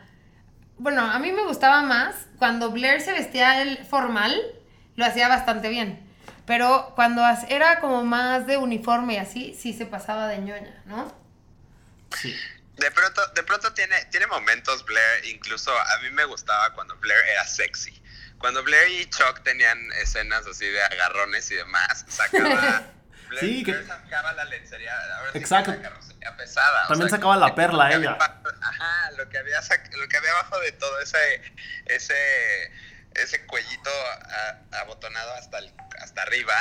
bueno, 0.78 1.02
a 1.02 1.18
mí 1.18 1.32
me 1.32 1.44
gustaba 1.44 1.82
más 1.82 2.28
cuando 2.38 2.70
Blair 2.70 3.00
se 3.00 3.12
vestía 3.12 3.62
el 3.62 3.78
formal, 3.78 4.34
lo 5.00 5.06
hacía 5.06 5.26
bastante 5.28 5.68
bien. 5.68 6.06
Pero 6.46 6.92
cuando 6.94 7.22
era 7.48 7.80
como 7.80 8.04
más 8.04 8.46
de 8.46 8.56
uniforme 8.56 9.14
y 9.14 9.16
así, 9.16 9.56
sí 9.60 9.72
se 9.72 9.86
pasaba 9.86 10.28
de 10.28 10.38
ñoña, 10.38 10.82
¿no? 10.86 11.12
Sí. 12.16 12.36
De 12.76 12.90
pronto, 12.90 13.20
de 13.34 13.42
pronto 13.42 13.72
tiene, 13.72 14.04
tiene 14.06 14.26
momentos 14.26 14.84
Blair, 14.84 15.26
incluso 15.26 15.70
a 15.70 15.98
mí 16.02 16.10
me 16.10 16.24
gustaba 16.24 16.72
cuando 16.74 16.96
Blair 16.96 17.20
era 17.32 17.44
sexy. 17.46 18.02
Cuando 18.38 18.62
Blair 18.62 19.00
y 19.02 19.10
Chuck 19.10 19.42
tenían 19.42 19.78
escenas 20.02 20.46
así 20.46 20.66
de 20.66 20.82
agarrones 20.82 21.50
y 21.50 21.56
demás, 21.56 22.04
sacaba... 22.08 22.82
Blair, 23.28 23.40
Sí, 23.44 23.62
que- 23.62 23.72
Blair 23.72 23.86
sacaba 23.86 24.32
la 24.32 24.44
lencería, 24.46 24.92
ahora 25.18 25.32
sí 25.32 25.38
Exacto. 25.38 25.72
la 26.20 26.36
pesada. 26.36 26.84
o 26.86 26.88
También 26.88 27.10
sea, 27.10 27.18
sacaba 27.18 27.36
la 27.36 27.54
perla, 27.54 27.84
lo 27.84 27.90
que 27.90 27.96
ella. 27.96 28.10
había- 28.12 28.40
Ajá, 28.62 29.10
lo 29.12 29.28
que 29.28 29.38
había, 29.38 29.60
sac- 29.60 29.92
lo 29.94 30.08
que 30.08 30.16
había 30.16 30.30
abajo 30.32 30.58
de 30.60 30.72
todo 30.72 30.98
ese, 31.00 31.42
ese, 31.86 32.14
ese 33.14 33.44
cuellito 33.46 33.90
a- 34.72 34.80
abotonado 34.80 35.32
hasta, 35.34 35.58
el- 35.58 35.72
hasta 36.02 36.22
arriba, 36.22 36.54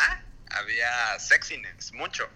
había 0.51 1.17
sexiness, 1.19 1.93
mucho. 1.93 2.27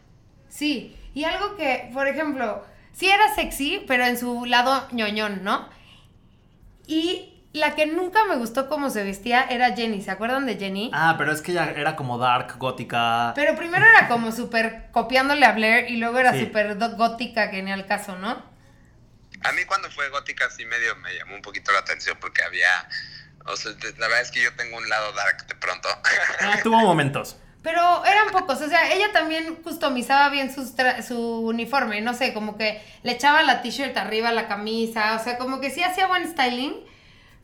Sí, 0.49 0.97
y 1.13 1.23
algo 1.23 1.55
que, 1.57 1.89
por 1.93 2.07
ejemplo, 2.07 2.65
sí 2.93 3.09
era 3.09 3.33
sexy, 3.35 3.83
pero 3.87 4.05
en 4.05 4.17
su 4.17 4.45
lado 4.45 4.87
ñoñón, 4.91 5.43
¿no? 5.43 5.67
Y 6.85 7.29
la 7.53 7.75
que 7.75 7.85
nunca 7.85 8.23
me 8.25 8.35
gustó 8.35 8.67
cómo 8.67 8.89
se 8.89 9.03
vestía 9.03 9.43
era 9.49 9.75
Jenny, 9.75 10.01
¿se 10.01 10.11
acuerdan 10.11 10.45
de 10.45 10.57
Jenny? 10.57 10.89
Ah, 10.93 11.15
pero 11.17 11.31
es 11.31 11.41
que 11.41 11.51
ella 11.51 11.71
era 11.75 11.95
como 11.95 12.17
dark, 12.17 12.57
gótica. 12.57 13.31
Pero 13.35 13.55
primero 13.55 13.85
era 13.85 14.07
como 14.07 14.31
súper 14.31 14.89
copiándole 14.91 15.45
a 15.45 15.51
Blair 15.53 15.89
y 15.89 15.97
luego 15.97 16.17
era 16.19 16.37
súper 16.37 16.75
gótica, 16.95 17.51
que 17.51 17.61
ni 17.61 17.71
al 17.71 17.85
caso, 17.85 18.15
¿no? 18.17 18.51
A 19.43 19.51
mí 19.51 19.65
cuando 19.65 19.89
fue 19.91 20.09
gótica 20.09 20.49
sí 20.49 20.65
medio 20.65 20.95
me 20.97 21.13
llamó 21.15 21.35
un 21.35 21.41
poquito 21.41 21.71
la 21.71 21.79
atención 21.79 22.17
porque 22.19 22.43
había, 22.43 22.69
o 23.45 23.55
sea, 23.55 23.71
la 23.71 24.07
verdad 24.07 24.21
es 24.21 24.31
que 24.31 24.41
yo 24.43 24.53
tengo 24.55 24.77
un 24.77 24.87
lado 24.89 25.11
dark 25.13 25.47
de 25.47 25.55
pronto. 25.55 25.87
Ah, 26.41 26.57
tuvo 26.63 26.79
momentos. 26.79 27.37
Pero 27.61 28.03
eran 28.05 28.29
pocos, 28.31 28.59
o 28.61 28.67
sea, 28.67 28.91
ella 28.93 29.11
también 29.13 29.55
customizaba 29.63 30.29
bien 30.29 30.53
sus 30.53 30.75
tra- 30.75 31.01
su 31.01 31.17
uniforme, 31.39 32.01
no 32.01 32.13
sé, 32.13 32.33
como 32.33 32.57
que 32.57 32.81
le 33.03 33.13
echaba 33.13 33.41
la 33.43 33.61
t-shirt 33.61 33.95
arriba, 33.95 34.33
la 34.33 34.49
camisa, 34.49 35.15
o 35.15 35.23
sea, 35.23 35.37
como 35.37 35.61
que 35.61 35.69
sí 35.69 35.81
hacía 35.81 36.07
buen 36.07 36.27
styling, 36.29 36.73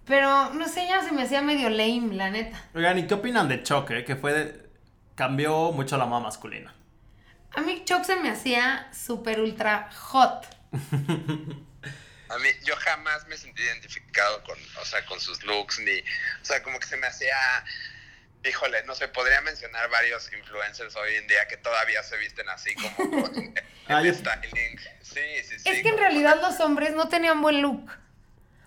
pero 0.06 0.50
no 0.54 0.68
sé, 0.68 0.84
ella 0.84 1.02
se 1.04 1.14
me 1.14 1.22
hacía 1.24 1.42
medio 1.42 1.70
lame, 1.70 2.16
la 2.16 2.30
neta. 2.32 2.62
Oigan, 2.76 2.98
¿y 2.98 3.08
qué 3.08 3.14
opinan 3.14 3.48
de 3.48 3.64
Choque? 3.64 4.04
Que 4.04 4.18
fue 4.18 4.34
de- 4.34 4.70
cambió 5.16 5.72
mucho 5.72 5.98
la 5.98 6.06
moda 6.06 6.20
masculina. 6.22 6.74
A 7.56 7.62
mí 7.62 7.84
Chuck 7.86 8.04
se 8.04 8.16
me 8.18 8.30
hacía 8.30 8.90
súper 8.92 9.40
ultra 9.40 9.90
hot. 10.12 10.46
A 12.30 12.38
mí, 12.38 12.50
yo 12.64 12.76
jamás 12.78 13.26
me 13.28 13.38
sentí 13.38 13.62
identificado 13.64 14.44
con, 14.44 14.58
o 14.80 14.86
sea, 14.86 15.06
con 15.06 15.20
sus 15.20 15.44
looks, 15.44 15.80
ni, 15.80 16.00
o 16.00 16.46
sea, 16.46 16.62
como 16.64 16.80
que 16.80 16.86
se 16.88 16.96
me 16.98 17.08
hacía, 17.08 17.36
híjole, 18.46 18.84
no 18.84 18.94
sé, 18.96 19.08
podría 19.08 19.42
mencionar 19.42 19.90
varios 19.90 20.32
influencers 20.34 20.96
hoy 20.96 21.16
en 21.16 21.28
día 21.28 21.48
que 21.48 21.58
todavía 21.58 22.04
se 22.04 22.18
visten 22.18 22.48
así 22.50 22.74
como 22.76 22.96
con 23.24 23.36
el 23.36 23.54
Ah, 23.88 24.02
styling. 24.04 24.80
Sí, 25.02 25.20
sí, 25.44 25.60
sí. 25.60 25.70
es 25.70 25.82
que 25.82 25.90
en 25.90 25.98
realidad 25.98 26.40
los 26.42 26.60
hombres 26.60 26.92
no 26.94 27.10
tenían 27.10 27.42
buen 27.42 27.62
look. 27.62 27.92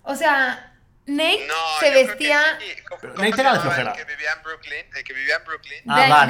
O 0.02 0.16
sea, 0.16 0.74
Nate 1.06 1.46
No, 1.46 1.54
se 1.80 1.90
vestía 1.90 2.58
sí. 2.60 2.82
¿Cómo- 2.88 3.00
Pero 3.00 3.14
cómo 3.14 3.28
Nate 3.28 3.40
era 3.40 3.52
de 3.52 3.80
el 3.82 3.92
que 3.92 4.04
vivía 4.04 4.32
en 4.32 4.42
Brooklyn, 4.42 4.86
el 4.96 5.04
que 5.04 5.12
vivía 5.12 5.36
en 5.36 5.44
Brooklyn. 5.44 5.82
Ah, 5.88 6.00
Da- 6.00 6.26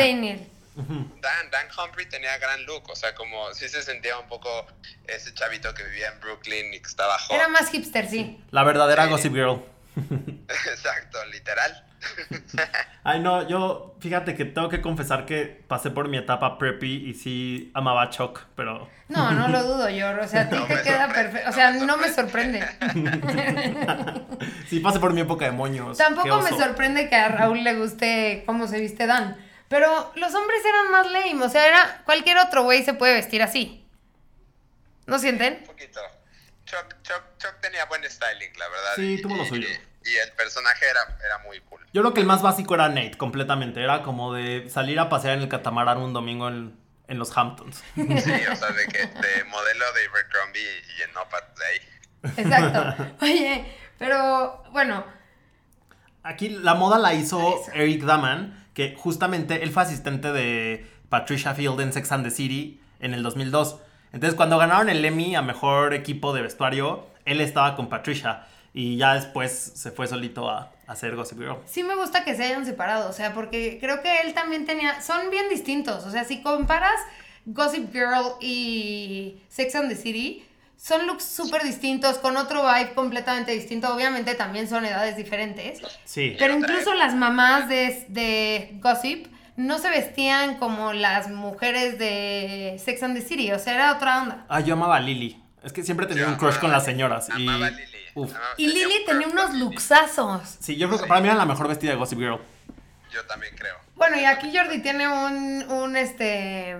Dan. 0.75 1.12
Dan, 1.21 1.50
Dan 1.50 1.67
Humphrey 1.79 2.07
tenía 2.09 2.37
gran 2.38 2.64
look, 2.64 2.88
o 2.91 2.97
sea, 2.97 3.14
como 3.14 3.52
sí 3.55 3.69
se 3.69 3.83
sentía 3.83 4.19
un 4.19 4.26
poco 4.29 4.49
ese 5.07 5.33
chavito 5.35 5.73
que 5.75 5.85
vivía 5.85 6.09
en 6.09 6.21
Brooklyn 6.21 6.73
y 6.75 6.81
que 6.81 6.88
estaba 6.88 7.19
hot. 7.19 7.33
Era 7.37 7.49
más 7.49 7.71
hipster, 7.71 8.09
sí. 8.09 8.43
La 8.50 8.64
verdadera 8.64 9.05
Sí. 9.05 9.11
Gossip 9.11 9.33
Girl. 9.35 9.62
Exacto, 10.49 11.19
literal. 11.26 11.85
Ay, 13.05 13.21
no, 13.21 13.47
yo, 13.49 13.95
fíjate 14.00 14.35
que 14.35 14.45
tengo 14.45 14.69
que 14.69 14.81
confesar 14.81 15.25
que 15.26 15.62
pasé 15.69 15.91
por 15.91 16.09
mi 16.09 16.19
etapa 16.19 16.59
preppy 16.59 17.09
y 17.09 17.14
sí 17.14 17.71
amaba 17.75 18.02
a 18.02 18.11
Chuck, 18.11 18.41
pero 18.57 18.88
No, 19.09 19.31
no 19.33 19.49
lo 19.49 19.62
dudo 19.62 19.88
yo. 19.88 20.11
O 20.21 20.26
sea, 20.26 20.43
a 20.43 20.49
ti 20.49 20.57
No 20.57 20.67
te 20.67 20.75
me 20.76 20.83
queda 20.83 21.07
sorprende, 21.07 21.14
perfecto. 21.14 21.49
O 21.49 21.50
no 21.50 21.57
sea, 21.57 21.71
me 21.71 21.87
no 21.87 21.97
me 21.97 22.12
sorprende. 22.12 22.67
sí 24.69 24.81
pasé 24.81 24.99
por 25.00 25.12
mi 25.12 25.21
época 25.21 25.45
de 25.45 25.52
moños. 25.52 25.99
Tampoco 25.99 26.41
me 26.41 26.50
sorprende 26.50 27.09
que 27.09 27.17
a 27.17 27.29
Raúl 27.29 27.62
le 27.62 27.75
guste 27.76 28.43
cómo 28.47 28.67
se 28.67 28.81
viste 28.81 29.07
Dan. 29.07 29.37
Pero 29.73 30.12
los 30.17 30.35
hombres 30.35 30.62
eran 30.67 30.91
más 30.91 31.11
lame. 31.11 31.43
O 31.43 31.49
sea, 31.49 31.67
era 31.67 32.02
cualquier 32.05 32.37
otro 32.37 32.62
güey 32.62 32.85
se 32.85 32.93
puede 32.93 33.14
vestir 33.14 33.43
así. 33.43 33.83
¿No 35.07 35.19
sienten? 35.19 35.61
Un 35.61 35.67
poquito. 35.67 35.99
Chuck, 36.67 36.95
Chuck, 37.02 37.23
Chuck 37.38 37.55
tenía 37.62 37.87
buen 37.87 38.05
styling, 38.05 38.52
la 38.59 38.69
verdad. 38.69 38.93
Sí, 38.97 39.14
y- 39.14 39.23
tuvo 39.23 39.35
lo 39.35 39.47
suyo. 39.47 39.67
Y, 40.05 40.17
el 40.17 40.33
personaje 40.33 40.85
era, 40.91 41.00
era 41.25 41.38
muy 41.38 41.59
cool. 41.61 41.81
Yo 41.95 42.02
creo 42.02 42.12
que 42.12 42.21
el 42.21 42.26
más 42.26 42.43
básico 42.43 42.75
era 42.75 42.91
Nate, 42.91 43.17
completamente. 43.17 43.83
Era 43.83 44.02
como 44.02 44.35
de 44.35 44.69
salir 44.69 45.00
a 45.00 45.09
pasear 45.09 45.37
en 45.38 45.43
el 45.45 45.49
catamarán 45.49 45.99
un 45.99 46.12
domingo 46.12 46.49
en, 46.49 46.76
en 47.09 47.19
los 47.19 47.35
Hamptons. 47.35 47.83
Sí, 47.95 48.02
o 48.02 48.57
sea, 48.57 48.73
de, 48.73 48.88
que, 48.88 48.99
de 49.07 49.45
modelo 49.45 49.85
de 49.95 50.07
Abercrombie 50.07 50.83
y 50.99 51.02
en 51.02 51.17
Opat 51.17 51.59
de 51.59 51.64
ahí. 51.64 52.45
Exacto. 52.45 53.17
Oye, 53.25 53.64
pero 53.99 54.64
bueno, 54.71 55.02
Aquí 56.25 56.50
la 56.50 56.75
moda 56.75 56.99
la 56.99 57.14
hizo. 57.14 57.64
Eric 57.75 58.05
Daman, 58.05 58.62
que 58.75 58.95
justamente 58.97 59.62
él 59.62 59.71
fue 59.71 59.83
asistente 59.83 60.33
de 60.33 60.87
Patricia 61.09 61.55
Field 61.55 61.81
en 61.81 61.93
Sex 61.93 62.11
and 62.12 62.25
the 62.25 62.31
City 62.31 62.81
en 63.00 63.14
el 63.14 63.23
2002. 63.23 63.79
Entonces, 64.12 64.37
cuando 64.37 64.59
ganaron 64.59 64.88
el 64.88 65.05
Emmy 65.05 65.35
a 65.35 65.43
mejor 65.43 65.95
equipo 65.95 66.33
de 66.33 66.43
vestuario, 66.43 67.07
él 67.25 67.41
estaba 67.41 67.76
con 67.76 67.88
Patricia. 67.88 68.47
Y 68.75 68.97
ya 68.97 69.14
después 69.14 69.52
se 69.52 69.91
fue 69.91 70.07
solito 70.07 70.49
a, 70.49 70.73
hacer 70.87 71.14
Gossip 71.17 71.38
Girl. 71.38 71.57
sí 71.64 71.83
me 71.83 71.95
gusta 71.95 72.25
que 72.25 72.35
se 72.35 72.45
hayan 72.45 72.67
separado. 72.67 73.09
O 73.09 73.12
sea, 73.12 73.33
porque 73.33 73.79
creo 73.81 74.02
que 74.02 74.21
él 74.21 74.35
también 74.35 74.67
tenía. 74.67 75.00
Son 75.00 75.31
bien 75.31 75.49
distintos. 75.49 76.05
O 76.05 76.11
sea, 76.11 76.25
si 76.25 76.43
comparas 76.43 77.00
Gossip 77.47 77.93
Girl 77.93 78.37
y 78.41 79.43
Sex 79.49 79.75
and 79.75 79.88
the 79.88 79.97
City. 79.97 80.45
Son 80.82 81.06
looks 81.06 81.22
súper 81.24 81.62
distintos, 81.62 82.18
con 82.18 82.36
otro 82.36 82.62
vibe 82.64 82.94
completamente 82.94 83.52
distinto. 83.52 83.94
Obviamente 83.94 84.34
también 84.34 84.68
son 84.68 84.84
edades 84.84 85.16
diferentes. 85.16 85.80
Sí. 86.04 86.34
Pero 86.40 86.54
incluso 86.54 86.92
las 86.94 87.14
mamás 87.14 87.68
de, 87.68 88.04
de 88.08 88.70
Gossip 88.80 89.28
no 89.56 89.78
se 89.78 89.90
vestían 89.90 90.56
como 90.56 90.92
las 90.92 91.30
mujeres 91.30 92.00
de 92.00 92.80
Sex 92.84 93.00
and 93.04 93.16
the 93.16 93.22
City, 93.22 93.52
o 93.52 93.60
sea, 93.60 93.74
era 93.74 93.92
otra 93.92 94.22
onda. 94.22 94.44
Ah, 94.48 94.58
yo 94.58 94.74
amaba 94.74 94.96
a 94.96 95.00
Lily. 95.00 95.40
Es 95.62 95.72
que 95.72 95.84
siempre 95.84 96.06
tenía 96.06 96.24
Yo 96.24 96.30
un 96.30 96.34
crush 96.34 96.58
con 96.58 96.72
las 96.72 96.84
señoras. 96.84 97.28
Y, 97.38 97.46
Amaba 97.46 97.66
a 97.66 97.70
Lily. 97.70 97.86
Uf. 98.16 98.30
Amaba- 98.34 98.54
Y 98.56 98.66
Lily 98.66 98.96
un 99.00 99.06
tenía 99.06 99.28
unos 99.28 99.54
luxazos. 99.54 100.56
Sí, 100.58 100.74
yo 100.76 100.88
creo 100.88 100.98
que 100.98 101.04
Sí. 101.04 101.08
para 101.08 101.20
mí 101.20 101.28
era 101.28 101.36
la 101.36 101.46
mejor 101.46 101.68
vestida 101.68 101.92
de 101.92 101.96
Gossip 101.96 102.18
Girl. 102.18 102.40
Yo 103.12 103.24
también 103.26 103.54
creo. 103.56 103.76
Bueno, 103.94 104.18
y 104.18 104.24
aquí 104.24 104.52
Jordi 104.56 104.80
tiene 104.82 105.06
un, 105.06 105.70
un 105.70 105.96
este, 105.96 106.76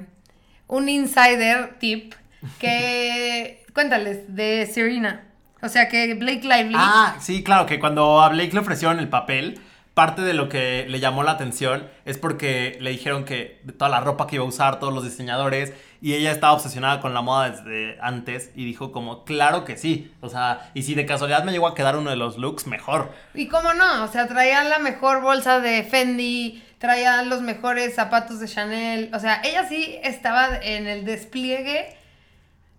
un 0.66 0.88
insider 0.88 1.78
tip 1.78 2.14
que, 2.59 3.62
cuéntales, 3.73 4.35
de 4.35 4.67
Serena. 4.67 5.25
O 5.62 5.69
sea, 5.69 5.88
que 5.88 6.14
Blake 6.14 6.43
Lively... 6.43 6.75
Ah, 6.76 7.17
sí, 7.21 7.45
claro, 7.45 7.67
que 7.67 7.79
cuando 7.79 8.21
a 8.21 8.29
Blake 8.29 8.52
le 8.52 8.59
ofrecieron 8.59 8.99
el 8.99 9.09
papel, 9.09 9.61
parte 9.95 10.23
de 10.23 10.35
lo 10.35 10.49
que 10.49 10.87
le 10.88 11.00
llamó 11.00 11.23
la 11.23 11.33
atención 11.33 11.88
es 12.05 12.19
porque 12.19 12.79
le 12.81 12.91
dijeron 12.91 13.25
que 13.25 13.61
de 13.62 13.73
toda 13.73 13.91
la 13.91 14.00
ropa 14.00 14.26
que 14.26 14.37
iba 14.37 14.45
a 14.45 14.49
usar, 14.49 14.81
todos 14.81 14.93
los 14.93 15.05
diseñadores, 15.05 15.73
y 16.00 16.14
ella 16.14 16.33
estaba 16.33 16.55
obsesionada 16.55 17.00
con 17.00 17.14
la 17.14 17.23
moda 17.23 17.50
desde 17.50 17.99
antes 18.00 18.50
y 18.57 18.64
dijo 18.64 18.91
como, 18.91 19.25
claro 19.25 19.64
que 19.64 19.76
sí. 19.76 20.12
O 20.21 20.29
sea, 20.29 20.71
y 20.75 20.83
si 20.83 20.95
de 20.95 21.07
casualidad 21.07 21.45
me 21.45 21.52
llegó 21.52 21.69
a 21.69 21.75
quedar 21.75 21.97
uno 21.97 22.11
de 22.11 22.17
los 22.17 22.38
looks, 22.38 22.67
mejor. 22.67 23.12
Y 23.35 23.47
cómo 23.47 23.73
no, 23.75 24.05
o 24.05 24.09
sea, 24.09 24.26
traía 24.26 24.64
la 24.64 24.79
mejor 24.81 25.21
bolsa 25.21 25.61
de 25.61 25.85
Fendi, 25.85 26.61
traía 26.79 27.23
los 27.23 27.43
mejores 27.43 27.95
zapatos 27.95 28.41
de 28.41 28.49
Chanel, 28.49 29.11
o 29.14 29.21
sea, 29.21 29.41
ella 29.45 29.69
sí 29.69 29.97
estaba 30.02 30.57
en 30.61 30.88
el 30.88 31.05
despliegue 31.05 31.97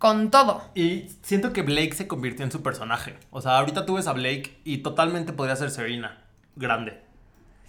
con 0.04 0.32
todo. 0.32 0.70
Y 0.76 1.08
siento 1.22 1.54
que 1.54 1.62
Blake 1.62 1.94
se 1.94 2.10
convirtió 2.10 2.44
en 2.44 2.52
su 2.52 2.62
personaje. 2.62 3.18
O 3.32 3.40
sea, 3.40 3.58
ahorita 3.58 3.86
tú 3.86 3.94
ves 3.94 4.08
a 4.08 4.12
Blake 4.12 4.60
y 4.66 4.80
totalmente 4.80 5.32
podría 5.32 5.56
ser 5.56 5.72
Serena. 5.72 6.18
Grande. 6.58 7.02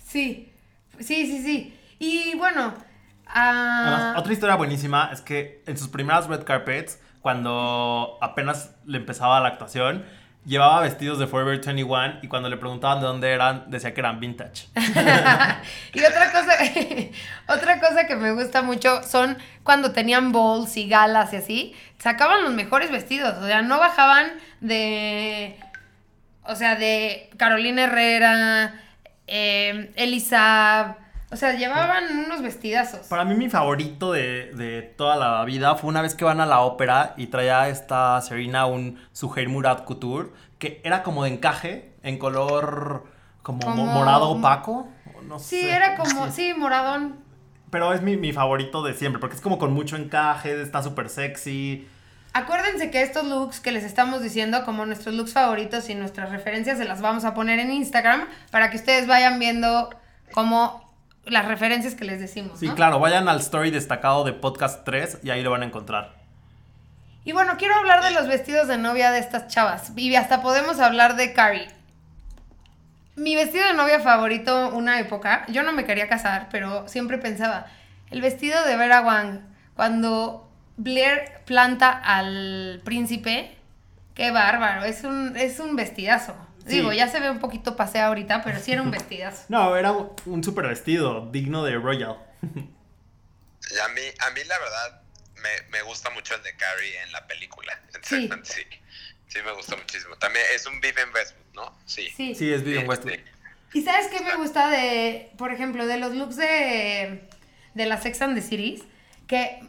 Sí, 0.02 0.52
sí, 0.98 1.26
sí, 1.26 1.44
sí. 1.44 1.78
Y 2.00 2.36
bueno, 2.36 2.74
Además, 3.26 4.02
ah, 4.02 4.14
otra 4.18 4.32
historia 4.32 4.56
buenísima 4.56 5.10
es 5.12 5.20
que 5.20 5.62
en 5.66 5.78
sus 5.78 5.86
primeras 5.86 6.26
red 6.26 6.42
carpets, 6.42 7.00
cuando 7.20 8.18
apenas 8.20 8.74
le 8.84 8.98
empezaba 8.98 9.38
la 9.38 9.50
actuación, 9.50 10.04
llevaba 10.44 10.80
vestidos 10.80 11.18
de 11.18 11.26
Forever 11.26 11.60
21 11.60 12.20
y 12.22 12.28
cuando 12.28 12.48
le 12.48 12.56
preguntaban 12.56 13.00
de 13.00 13.06
dónde 13.06 13.30
eran, 13.32 13.70
decía 13.70 13.94
que 13.94 14.00
eran 14.00 14.20
vintage. 14.20 14.66
y 15.94 16.00
otra 16.00 16.32
cosa, 16.32 16.56
otra 17.48 17.80
cosa 17.80 18.06
que 18.06 18.16
me 18.16 18.32
gusta 18.32 18.62
mucho 18.62 19.02
son 19.02 19.38
cuando 19.62 19.92
tenían 19.92 20.32
balls 20.32 20.76
y 20.76 20.88
galas 20.88 21.32
y 21.32 21.36
así, 21.36 21.76
sacaban 21.98 22.44
los 22.44 22.52
mejores 22.52 22.90
vestidos, 22.90 23.34
o 23.42 23.46
sea, 23.46 23.62
no 23.62 23.78
bajaban 23.78 24.32
de, 24.60 25.58
o 26.42 26.54
sea, 26.54 26.76
de 26.76 27.30
Carolina 27.36 27.84
Herrera, 27.84 28.80
eh, 29.26 29.92
Elisa, 29.96 30.98
o 31.34 31.36
sea, 31.36 31.52
llevaban 31.52 32.04
unos 32.26 32.40
vestidazos. 32.42 33.06
Para 33.08 33.24
mí 33.24 33.34
mi 33.34 33.50
favorito 33.50 34.12
de, 34.12 34.52
de 34.54 34.80
toda 34.82 35.16
la 35.16 35.44
vida 35.44 35.74
fue 35.74 35.90
una 35.90 36.00
vez 36.00 36.14
que 36.14 36.24
van 36.24 36.40
a 36.40 36.46
la 36.46 36.60
ópera 36.60 37.12
y 37.16 37.26
traía 37.26 37.68
esta 37.68 38.20
Serena 38.22 38.66
un 38.66 38.98
Suhair 39.12 39.48
Murad 39.48 39.80
Couture 39.84 40.30
que 40.58 40.80
era 40.84 41.02
como 41.02 41.24
de 41.24 41.30
encaje 41.30 41.92
en 42.02 42.18
color 42.18 43.04
como, 43.42 43.58
mo- 43.58 43.64
Como- 43.66 43.86
morado 43.86 44.30
opaco. 44.30 44.88
No 45.28 45.38
Sí, 45.38 45.60
sé, 45.62 45.70
era 45.70 45.96
como, 45.96 46.30
sí, 46.30 46.54
moradón. 46.56 47.16
Pero 47.70 47.92
es 47.92 48.02
mi, 48.02 48.16
mi 48.16 48.32
favorito 48.32 48.82
de 48.82 48.94
siempre 48.94 49.18
porque 49.20 49.36
es 49.36 49.42
como 49.42 49.58
con 49.58 49.72
mucho 49.72 49.96
encaje, 49.96 50.60
está 50.62 50.82
súper 50.82 51.08
sexy. 51.08 51.88
Acuérdense 52.32 52.90
que 52.90 53.02
estos 53.02 53.24
looks 53.24 53.60
que 53.60 53.70
les 53.72 53.84
estamos 53.84 54.22
diciendo 54.22 54.64
como 54.64 54.84
nuestros 54.86 55.14
looks 55.14 55.32
favoritos 55.32 55.88
y 55.88 55.94
nuestras 55.94 56.30
referencias 56.30 56.78
se 56.78 56.84
las 56.84 57.00
vamos 57.00 57.24
a 57.24 57.32
poner 57.32 57.58
en 57.60 57.70
Instagram 57.72 58.26
para 58.50 58.70
que 58.70 58.76
ustedes 58.76 59.06
vayan 59.06 59.38
viendo 59.38 59.90
como 60.32 60.83
las 61.26 61.46
referencias 61.46 61.94
que 61.94 62.04
les 62.04 62.20
decimos. 62.20 62.58
Sí, 62.58 62.68
¿no? 62.68 62.74
claro, 62.74 62.98
vayan 62.98 63.28
al 63.28 63.40
story 63.40 63.70
destacado 63.70 64.24
de 64.24 64.32
Podcast 64.32 64.84
3 64.84 65.20
y 65.22 65.30
ahí 65.30 65.42
lo 65.42 65.50
van 65.50 65.62
a 65.62 65.66
encontrar. 65.66 66.14
Y 67.24 67.32
bueno, 67.32 67.54
quiero 67.58 67.74
hablar 67.76 68.02
de 68.02 68.10
los 68.10 68.26
vestidos 68.26 68.68
de 68.68 68.76
novia 68.76 69.10
de 69.10 69.18
estas 69.18 69.48
chavas. 69.48 69.92
Y 69.96 70.14
hasta 70.14 70.42
podemos 70.42 70.78
hablar 70.78 71.16
de 71.16 71.32
Carrie. 71.32 71.68
Mi 73.16 73.34
vestido 73.34 73.66
de 73.66 73.74
novia 73.74 74.00
favorito 74.00 74.70
una 74.74 74.98
época, 74.98 75.46
yo 75.48 75.62
no 75.62 75.72
me 75.72 75.84
quería 75.84 76.08
casar, 76.08 76.48
pero 76.50 76.86
siempre 76.88 77.16
pensaba, 77.16 77.66
el 78.10 78.20
vestido 78.20 78.62
de 78.64 78.76
Vera 78.76 79.02
Wang, 79.02 79.40
cuando 79.76 80.50
Blair 80.76 81.30
planta 81.44 81.90
al 81.90 82.82
príncipe, 82.84 83.56
qué 84.14 84.32
bárbaro, 84.32 84.84
es 84.84 85.04
un, 85.04 85.36
es 85.36 85.60
un 85.60 85.76
vestidazo. 85.76 86.34
Sí. 86.66 86.76
Digo, 86.76 86.92
ya 86.92 87.08
se 87.08 87.20
ve 87.20 87.30
un 87.30 87.40
poquito 87.40 87.76
pasea 87.76 88.06
ahorita, 88.06 88.42
pero 88.42 88.58
sí 88.58 88.72
era 88.72 88.82
un 88.82 88.90
vestidazo. 88.90 89.44
No, 89.48 89.76
era 89.76 89.92
un, 89.92 90.42
super 90.42 90.66
vestido, 90.66 91.28
digno 91.30 91.62
de 91.64 91.74
Royal. 91.76 92.16
Y 92.42 93.78
a 93.78 93.88
mí, 93.88 94.00
a 94.20 94.30
mí 94.30 94.40
la 94.46 94.58
verdad, 94.58 95.02
me, 95.36 95.70
me 95.70 95.82
gusta 95.82 96.10
mucho 96.10 96.34
el 96.34 96.42
de 96.42 96.54
Carrie 96.56 97.02
en 97.02 97.12
la 97.12 97.26
película. 97.26 97.78
Sí. 98.02 98.28
City. 98.44 98.80
Sí, 99.28 99.38
me 99.44 99.52
gusta 99.52 99.76
muchísimo. 99.76 100.16
También 100.16 100.44
es 100.54 100.66
un 100.66 100.80
Vivian 100.80 101.08
Westwood, 101.12 101.54
¿no? 101.54 101.78
Sí. 101.86 102.08
Sí. 102.16 102.34
Sí, 102.34 102.52
es 102.52 102.62
Vivian 102.62 102.84
Sí, 102.84 102.88
Westwood. 102.88 103.12
sí. 103.14 103.20
¿Y 103.74 103.82
sabes 103.82 104.06
qué 104.06 104.20
me 104.20 104.36
gusta 104.36 104.68
de, 104.68 105.32
por 105.36 105.52
ejemplo, 105.52 105.86
de 105.86 105.98
los 105.98 106.14
looks 106.14 106.36
de, 106.36 107.28
de 107.74 107.86
la 107.86 108.00
Sex 108.00 108.22
and 108.22 108.36
the 108.36 108.42
Cities? 108.42 108.82
Que 109.26 109.60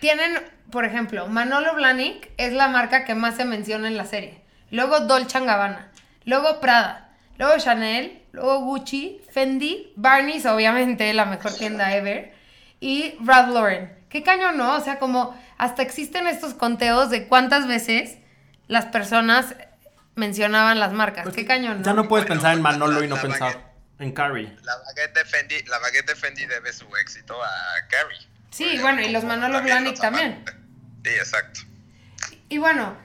tienen, 0.00 0.40
por 0.70 0.84
ejemplo, 0.84 1.26
Manolo 1.26 1.74
Blahnik 1.74 2.30
es 2.36 2.52
la 2.52 2.68
marca 2.68 3.04
que 3.04 3.14
más 3.16 3.36
se 3.36 3.44
menciona 3.44 3.88
en 3.88 3.96
la 3.96 4.06
serie. 4.06 4.40
Luego 4.70 5.00
Dolce 5.00 5.40
Gabbana, 5.40 5.90
luego 6.24 6.60
Prada, 6.60 7.12
luego 7.38 7.58
Chanel, 7.58 8.22
luego 8.32 8.60
Gucci, 8.60 9.20
Fendi, 9.32 9.92
Barney's, 9.96 10.46
obviamente 10.46 11.12
la 11.14 11.24
mejor 11.24 11.52
tienda 11.54 11.94
ever, 11.96 12.32
y 12.80 13.14
Ralph 13.24 13.48
Lauren. 13.52 13.98
Qué 14.08 14.22
cañón, 14.22 14.56
¿no? 14.56 14.74
O 14.76 14.80
sea, 14.80 14.98
como 14.98 15.40
hasta 15.58 15.82
existen 15.82 16.26
estos 16.26 16.54
conteos 16.54 17.10
de 17.10 17.28
cuántas 17.28 17.66
veces 17.68 18.18
las 18.66 18.86
personas 18.86 19.54
mencionaban 20.16 20.80
las 20.80 20.92
marcas. 20.92 21.24
Pues 21.24 21.36
Qué 21.36 21.46
cañón, 21.46 21.78
¿no? 21.78 21.84
Ya 21.84 21.92
no 21.94 22.08
puedes 22.08 22.26
Bueno, 22.26 22.40
pensar 22.40 22.56
en 22.56 22.62
la- 22.62 22.70
Manolo 22.70 23.04
y 23.04 23.08
no 23.08 23.16
pensar 23.20 23.40
baguette. 23.54 23.64
en 24.00 24.12
Carrie. 24.12 24.56
La 24.64 24.76
baguette 24.76 25.14
de 25.16 25.24
Fendi, 25.24 25.62
la 25.68 25.78
baguette 25.78 26.06
de 26.08 26.16
Fendi 26.16 26.46
debe 26.46 26.72
su 26.72 26.86
éxito 26.96 27.40
a 27.42 27.48
Carrie. 27.88 28.18
Sí, 28.50 28.78
bueno, 28.80 29.00
y 29.00 29.10
los 29.10 29.22
Manolo 29.24 29.58
también 29.58 29.78
Blahnik 29.82 30.00
también. 30.00 30.44
Sí, 31.04 31.10
exacto. 31.10 31.60
Y 32.48 32.58
bueno, 32.58 32.96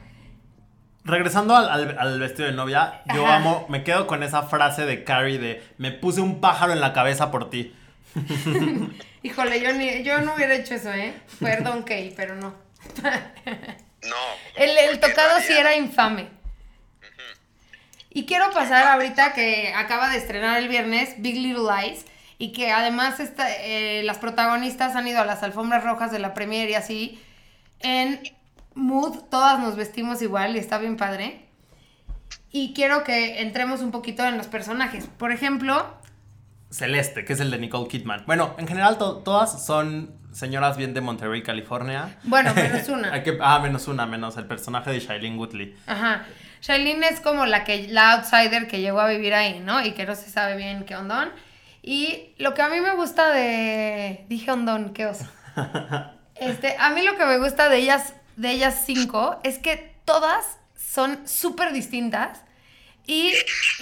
Regresando 1.05 1.55
al, 1.55 1.69
al- 1.69 1.97
al 1.99 2.19
vestido 2.19 2.47
de 2.47 2.53
novia, 2.55 3.01
yo 3.13 3.25
Ajá. 3.25 3.35
amo, 3.37 3.65
me 3.69 3.83
quedo 3.83 4.07
con 4.07 4.23
esa 4.23 4.43
frase 4.43 4.85
de 4.85 5.03
Carrie 5.03 5.37
de 5.37 5.63
me 5.77 5.91
puse 5.91 6.19
un 6.19 6.41
pájaro 6.41 6.73
en 6.73 6.81
la 6.81 6.93
cabeza 6.93 7.29
por 7.31 7.49
ti. 7.49 7.73
híjole, 9.23 9.61
yo, 9.61 9.71
ni, 9.73 10.03
yo 10.03 10.21
no 10.21 10.33
hubiera 10.35 10.55
hecho 10.55 10.75
eso, 10.75 10.91
¿eh? 10.91 11.13
Perdón, 11.39 11.83
Kay, 11.83 12.13
pero 12.15 12.35
no. 12.35 12.55
No. 14.03 14.15
El, 14.55 14.69
el 14.77 14.99
tocado 14.99 15.39
sí 15.39 15.51
era 15.53 15.75
infame. 15.75 16.27
Y 18.11 18.25
quiero 18.27 18.51
pasar 18.51 18.85
ahorita 18.87 19.33
que 19.33 19.73
acaba 19.75 20.09
de 20.11 20.17
estrenar 20.17 20.59
el 20.59 20.67
viernes 20.69 21.15
Big 21.17 21.35
Little 21.35 21.63
Lies 21.81 22.05
y 22.37 22.53
que 22.53 22.71
además 22.71 23.19
esta- 23.19 23.49
eh, 23.63 24.03
las 24.03 24.19
protagonistas 24.19 24.95
han 24.95 25.07
ido 25.07 25.19
a 25.21 25.25
las 25.25 25.41
alfombras 25.41 25.83
rojas 25.83 26.11
de 26.11 26.19
la 26.19 26.33
premier 26.35 26.69
y 26.69 26.75
así. 26.75 27.19
En 27.79 28.21
Mood 28.75 29.23
todas 29.31 29.59
nos 29.59 29.75
vestimos 29.75 30.21
igual 30.21 30.55
y 30.55 30.59
está 30.59 30.77
bien 30.77 30.97
padre. 30.97 31.45
Y 32.51 32.73
quiero 32.73 33.03
que 33.03 33.41
entremos 33.41 33.81
un 33.81 33.91
poquito 33.91 34.23
en 34.25 34.37
los 34.37 34.47
personajes. 34.47 35.07
Por 35.17 35.31
ejemplo, 35.31 35.93
Celeste, 36.69 37.25
que 37.25 37.33
es 37.33 37.39
el 37.39 37.51
de 37.51 37.57
Nicole 37.57 37.87
Kidman. 37.87 38.23
Bueno, 38.25 38.55
en 38.57 38.67
general 38.67 38.97
to- 38.97 39.17
todas 39.17 39.65
son 39.65 40.13
señoras 40.31 40.75
bien 40.77 40.93
de 40.93 41.01
Monterrey, 41.01 41.41
California. 41.43 42.17
bueno, 42.23 42.53
menos 42.55 42.87
una. 42.89 43.23
Que- 43.23 43.37
ah, 43.41 43.59
menos 43.59 43.87
una, 43.87 44.05
menos 44.05 44.37
el 44.37 44.45
personaje 44.45 44.91
de 44.91 44.99
Shailene 44.99 45.37
Woodley. 45.37 45.75
Ajá. 45.87 46.25
Shailene 46.61 47.07
es 47.09 47.19
como 47.21 47.45
la 47.45 47.63
que 47.63 47.87
la 47.89 48.13
outsider 48.13 48.67
que 48.67 48.81
llegó 48.81 48.99
a 48.99 49.07
vivir 49.07 49.33
ahí, 49.33 49.59
¿no? 49.59 49.85
Y 49.85 49.91
que 49.91 50.05
no 50.05 50.15
se 50.15 50.29
sabe 50.29 50.57
bien 50.57 50.83
qué 50.85 50.95
ondón. 50.95 51.29
Y 51.81 52.33
lo 52.39 52.53
que 52.53 52.61
a 52.63 52.69
mí 52.69 52.79
me 52.81 52.95
gusta 52.95 53.29
de 53.31 54.25
dije 54.27 54.51
ondón, 54.51 54.93
qué 54.93 55.05
oso. 55.05 55.25
Este, 56.35 56.75
a 56.77 56.89
mí 56.89 57.01
lo 57.01 57.15
que 57.17 57.25
me 57.25 57.37
gusta 57.37 57.69
de 57.69 57.77
ellas 57.77 58.13
de 58.35 58.51
ellas 58.51 58.83
cinco 58.85 59.39
es 59.43 59.59
que 59.59 59.95
todas 60.05 60.57
son 60.77 61.27
súper 61.27 61.73
distintas 61.73 62.41
y 63.07 63.31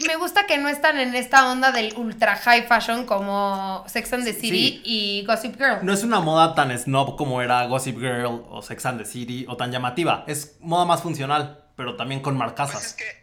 me 0.06 0.18
gusta 0.18 0.46
que 0.48 0.58
no 0.58 0.68
están 0.68 1.00
en 1.00 1.16
esta 1.16 1.50
onda 1.50 1.72
del 1.72 1.94
ultra 1.96 2.36
high 2.36 2.68
fashion 2.68 3.06
como 3.06 3.84
Sex 3.88 4.12
and 4.14 4.26
the 4.26 4.34
City 4.34 4.50
Sí. 4.50 4.82
y 4.84 5.26
Gossip 5.26 5.56
Girl. 5.58 5.80
No 5.82 5.94
es 5.94 6.04
una 6.04 6.20
moda 6.20 6.54
tan 6.56 6.78
snob 6.78 7.16
como 7.16 7.42
era 7.42 7.66
Gossip 7.68 7.98
Girl 8.00 8.44
o 8.50 8.62
Sex 8.62 8.86
and 8.86 9.00
the 9.00 9.06
City 9.06 9.46
o 9.48 9.56
tan 9.56 9.72
llamativa. 9.72 10.26
Es 10.28 10.58
moda 10.60 10.84
más 10.84 11.02
funcional, 11.02 11.64
pero 11.78 11.96
también 11.96 12.22
con 12.22 12.38
Pues 12.38 12.52
es 12.52 12.58
marcasas. 12.58 12.94
que 12.96 13.23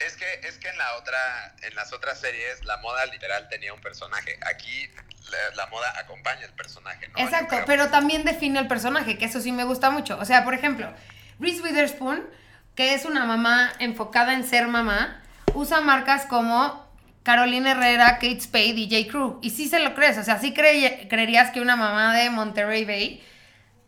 es 0.00 0.16
que 0.16 0.48
es 0.48 0.56
que 0.58 0.68
en 0.68 0.78
la 0.78 0.96
otra 0.96 1.54
en 1.62 1.74
las 1.74 1.92
otras 1.92 2.20
series 2.20 2.64
la 2.64 2.78
moda 2.78 3.06
literal 3.06 3.48
tenía 3.48 3.72
un 3.72 3.80
personaje. 3.80 4.38
Aquí 4.52 4.88
la, 5.30 5.54
la 5.56 5.66
moda 5.66 5.92
acompaña 5.98 6.44
el 6.44 6.52
personaje, 6.52 7.08
¿no? 7.08 7.22
Exacto, 7.22 7.56
pero 7.66 7.90
también 7.90 8.24
define 8.24 8.58
el 8.58 8.66
personaje, 8.66 9.18
que 9.18 9.26
eso 9.26 9.40
sí 9.40 9.52
me 9.52 9.64
gusta 9.64 9.90
mucho. 9.90 10.18
O 10.18 10.24
sea, 10.24 10.44
por 10.44 10.54
ejemplo, 10.54 10.92
Reese 11.38 11.62
Witherspoon, 11.62 12.26
que 12.74 12.94
es 12.94 13.04
una 13.04 13.24
mamá 13.24 13.72
enfocada 13.78 14.32
en 14.32 14.44
ser 14.44 14.68
mamá, 14.68 15.22
usa 15.54 15.80
marcas 15.80 16.26
como 16.26 16.88
Carolina 17.22 17.72
Herrera, 17.72 18.14
Kate 18.14 18.40
Spade 18.40 18.74
y 18.76 18.90
J. 18.90 19.10
Crew. 19.10 19.38
Y 19.42 19.50
sí 19.50 19.68
se 19.68 19.80
lo 19.80 19.94
crees, 19.94 20.18
o 20.18 20.24
sea, 20.24 20.38
sí 20.38 20.54
creerías 20.54 21.50
que 21.50 21.60
una 21.60 21.76
mamá 21.76 22.16
de 22.16 22.30
Monterey 22.30 22.84
Bay 22.84 23.22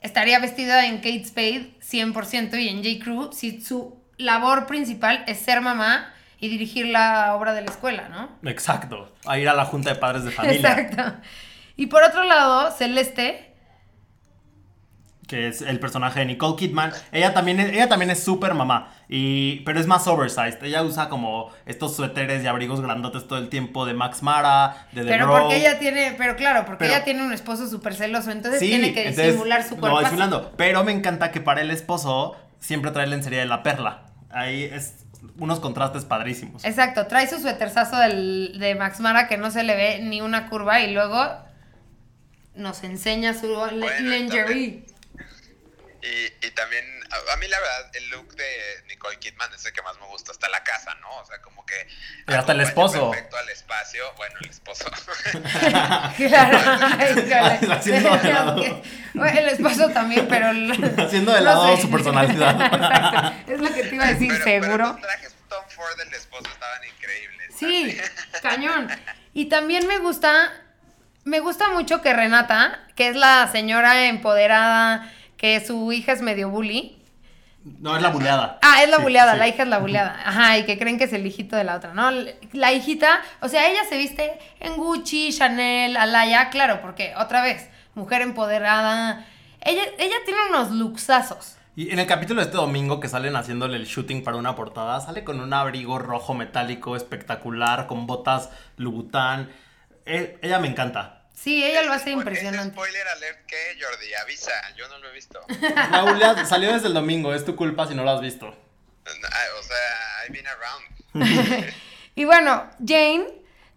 estaría 0.01 0.39
vestida 0.39 0.87
en 0.87 0.97
Kate 0.97 1.25
Spade 1.25 1.75
100% 1.81 2.61
y 2.61 2.69
en 2.69 2.85
J. 2.85 3.05
Crew 3.05 3.33
si 3.33 3.61
su 3.63 4.02
labor 4.23 4.67
principal 4.67 5.25
es 5.27 5.39
ser 5.39 5.61
mamá 5.61 6.13
y 6.39 6.49
dirigir 6.49 6.87
la 6.87 7.35
obra 7.37 7.53
de 7.55 7.61
la 7.63 7.71
escuela, 7.71 8.09
¿no? 8.09 8.29
Exacto. 8.51 9.13
A 9.27 9.39
ir 9.39 9.49
a 9.49 9.55
la 9.55 9.65
junta 9.65 9.91
de 9.91 9.97
padres 9.97 10.25
de 10.25 10.31
familia. 10.33 10.79
Exacto. 10.81 11.21
Y 11.77 11.87
por 11.87 12.03
otro 12.03 12.25
lado, 12.25 12.71
Celeste, 12.73 13.55
que 15.29 15.49
es 15.49 15.63
el 15.63 15.79
personaje 15.81 16.21
de 16.21 16.27
Nicole 16.27 16.57
Kidman. 16.57 16.93
Ella 17.13 17.33
también 17.33 17.59
es, 17.61 17.73
ella 17.73 17.89
también 17.89 18.11
es 18.11 18.23
súper 18.23 18.53
mamá, 18.55 18.93
y, 19.09 19.61
pero 19.61 19.81
es 19.81 19.87
más 19.87 20.07
oversized. 20.07 20.63
Ella 20.63 20.83
usa 20.83 21.09
como 21.09 21.51
estos 21.65 21.97
suéteres 21.97 22.43
y 22.45 22.47
abrigos 22.47 22.81
grandotes 22.83 23.27
todo 23.27 23.39
el 23.39 23.49
tiempo 23.49 23.87
de 23.87 23.95
Max 23.95 24.23
Mara, 24.23 24.89
de 24.93 25.03
The 25.05 25.09
Pero 25.09 25.27
Bro. 25.29 25.39
porque 25.43 25.57
ella 25.57 25.79
tiene, 25.79 26.15
pero 26.19 26.37
claro, 26.37 26.67
porque 26.67 26.85
Pero- 26.85 26.95
ella 26.95 27.05
tiene 27.05 27.23
un 27.25 27.33
esposo 27.33 27.67
súper 27.69 27.95
celoso, 27.95 28.31
entonces 28.31 28.61
Sí, 28.61 28.69
tiene 28.69 28.93
que 28.93 29.03
entonces, 29.09 29.27
disimular 29.29 29.63
su 29.63 29.77
cuerpo. 29.79 29.95
va 29.97 30.03
disimulando. 30.03 30.53
Pero 30.57 30.85
me 30.85 30.93
encanta 30.93 31.31
que 31.31 31.41
para 31.41 31.63
el 31.63 31.71
esposo 31.71 32.37
siempre 32.59 32.91
trae 32.91 33.07
lencería 33.07 33.41
de 33.41 33.47
la 33.47 33.63
perla. 33.63 34.03
Ahí 34.33 34.65
es 34.65 35.05
unos 35.39 35.61
contrastes 35.61 36.05
padrísimos. 36.05 36.65
Exacto, 36.65 37.07
trae 37.07 37.29
su 37.29 37.39
suéterzazo 37.39 37.97
del, 37.97 38.59
de 38.59 38.75
Max 38.75 39.01
Mara 39.01 39.29
que 39.29 39.37
no 39.37 39.51
se 39.51 39.63
le 39.63 39.77
ve 39.77 40.01
ni 40.03 40.21
una 40.21 40.49
curva 40.49 40.81
y 40.81 40.93
luego 40.93 41.25
nos 42.55 42.83
enseña 42.85 43.35
su 43.35 43.49
Bueno, 43.49 43.87
lingerie. 44.01 44.85
Y, 46.03 46.47
y 46.47 46.51
también, 46.51 46.85
a, 47.13 47.33
a 47.33 47.37
mí 47.37 47.47
la 47.47 47.61
verdad, 47.61 47.91
el 47.95 48.09
look 48.11 48.35
de 48.35 48.85
Nicole 48.89 49.19
Kidman 49.21 49.55
es 49.55 49.65
el 49.65 49.73
que 49.73 49.83
más 49.83 49.97
me 50.01 50.07
gusta. 50.09 50.33
Hasta 50.33 50.49
la 50.49 50.65
casa, 50.65 50.93
¿no? 51.01 51.09
O 51.19 51.25
sea, 51.25 51.41
como 51.41 51.65
que... 51.65 51.87
Y 52.27 52.35
hasta 52.35 52.51
el 52.53 52.61
esposo. 52.63 53.11
Perfecto 53.13 53.37
al 53.37 53.49
espacio. 53.51 54.05
Bueno, 54.17 54.35
el 54.41 54.51
esposo. 54.51 54.85
Claro. 56.17 56.59
Haciendo 57.73 58.17
de 58.17 58.33
lado. 58.33 58.83
Bueno, 59.15 59.39
el 59.41 59.49
esposo 59.49 59.89
también, 59.91 60.27
pero... 60.29 60.51
el- 60.51 60.73
Haciendo 61.01 61.33
de 61.33 61.39
no 61.39 61.45
lado 61.45 61.77
sé. 61.77 61.83
su 61.83 61.91
personalidad. 61.91 62.61
Exacto, 62.61 63.53
es 63.53 63.61
lo 63.61 63.73
que 63.75 63.83
te 63.85 63.95
iba 63.95 64.05
a 64.05 64.09
decir, 64.09 64.29
Pero- 64.29 64.45
pero 64.45 64.63
seguro. 64.65 64.87
los 64.93 65.01
trajes 65.01 65.35
Tom 65.49 65.65
Ford 65.69 65.97
del 65.99 66.15
esposo 66.15 66.45
estaban 66.53 66.81
increíbles. 66.85 67.55
Sí, 67.59 68.01
cañón. 68.43 68.89
Y 69.35 69.47
también 69.49 69.87
me 69.87 69.99
gusta, 69.99 70.53
me 71.25 71.41
gusta 71.41 71.69
mucho 71.69 72.01
que 72.03 72.13
Renata, 72.13 72.81
que 72.97 73.09
es 73.09 73.17
la 73.17 73.49
señora 73.53 74.07
empoderada, 74.07 75.13
que 75.43 75.61
su 75.61 75.93
hija 75.93 76.13
es 76.13 76.23
medio 76.23 76.49
bully. 76.51 76.99
No, 77.65 77.97
es 77.97 78.03
la 78.03 78.11
buleada. 78.11 78.59
Ah, 78.63 78.83
es 78.83 78.89
la 78.91 78.99
Sí, 78.99 79.03
buleada, 79.03 79.33
sí. 79.33 79.39
la 79.39 79.49
hija 79.49 79.65
es 79.65 79.69
la 79.69 79.79
buleada. 79.79 80.21
Ajá, 80.25 80.59
y 80.59 80.65
que 80.65 80.79
creen 80.79 80.99
que 80.99 81.05
es 81.05 81.13
el 81.13 81.27
hijito 81.27 81.57
de 81.57 81.65
la 81.65 81.77
otra, 81.77 81.95
¿no? 81.95 82.11
La 82.53 82.73
hijita, 82.73 83.21
o 83.41 83.49
sea, 83.49 83.69
ella 83.69 83.85
se 83.89 83.99
viste 83.99 84.39
en 84.61 84.77
Gucci, 84.77 85.33
Chanel, 85.33 85.97
Alaya, 85.97 86.51
claro, 86.51 86.81
porque 86.81 87.13
otra 87.19 87.43
vez, 87.43 87.69
mujer 87.95 88.23
empoderada. 88.23 89.27
Ella, 89.61 89.83
ella 89.99 90.17
tiene 90.25 90.41
unos 90.51 90.71
luxazos. 90.73 91.57
Y 91.77 91.91
en 91.91 91.99
el 91.99 92.07
capítulo 92.07 92.41
de 92.41 92.47
este 92.47 92.57
domingo 92.57 93.01
que 93.01 93.09
salen 93.09 93.35
haciéndole 93.37 93.77
el 93.77 93.87
shooting 93.87 94.23
para 94.25 94.37
una 94.37 94.55
portada, 94.57 95.01
sale 95.01 95.25
con 95.25 95.41
un 95.41 95.53
abrigo 95.53 95.99
rojo 95.99 96.35
metálico 96.35 96.97
espectacular, 96.97 97.87
con 97.87 98.07
botas 98.07 98.51
Lubután. 98.77 99.51
Eh, 100.05 100.39
ella 100.43 100.59
me 100.59 100.69
encanta. 100.69 101.22
Sí, 101.35 101.65
ella 101.65 101.83
lo 101.83 101.93
hace 101.93 102.11
spo- 102.11 102.19
impresionante. 102.19 102.61
ese 102.61 102.71
spoiler 102.73 103.09
alert 103.09 103.47
que 103.47 103.57
Jordi 103.81 104.15
avisa, 104.15 104.53
yo 104.77 104.87
no 104.89 104.99
lo 104.99 105.09
he 105.09 105.13
visto. 105.13 105.41
Salió 106.47 106.73
desde 106.73 106.87
el 106.89 106.95
domingo, 106.95 107.35
es 107.35 107.45
tu 107.45 107.57
culpa 107.57 107.87
si 107.87 107.95
no 107.95 108.05
lo 108.05 108.11
has 108.11 108.21
visto. 108.21 108.47
Ah, 109.07 109.45
o 109.59 109.63
sea, 109.63 110.27
I've 110.27 110.33
been 110.33 110.47
around. 110.47 111.73
Y 112.15 112.27
bueno, 112.27 112.69
Jane, 112.87 113.25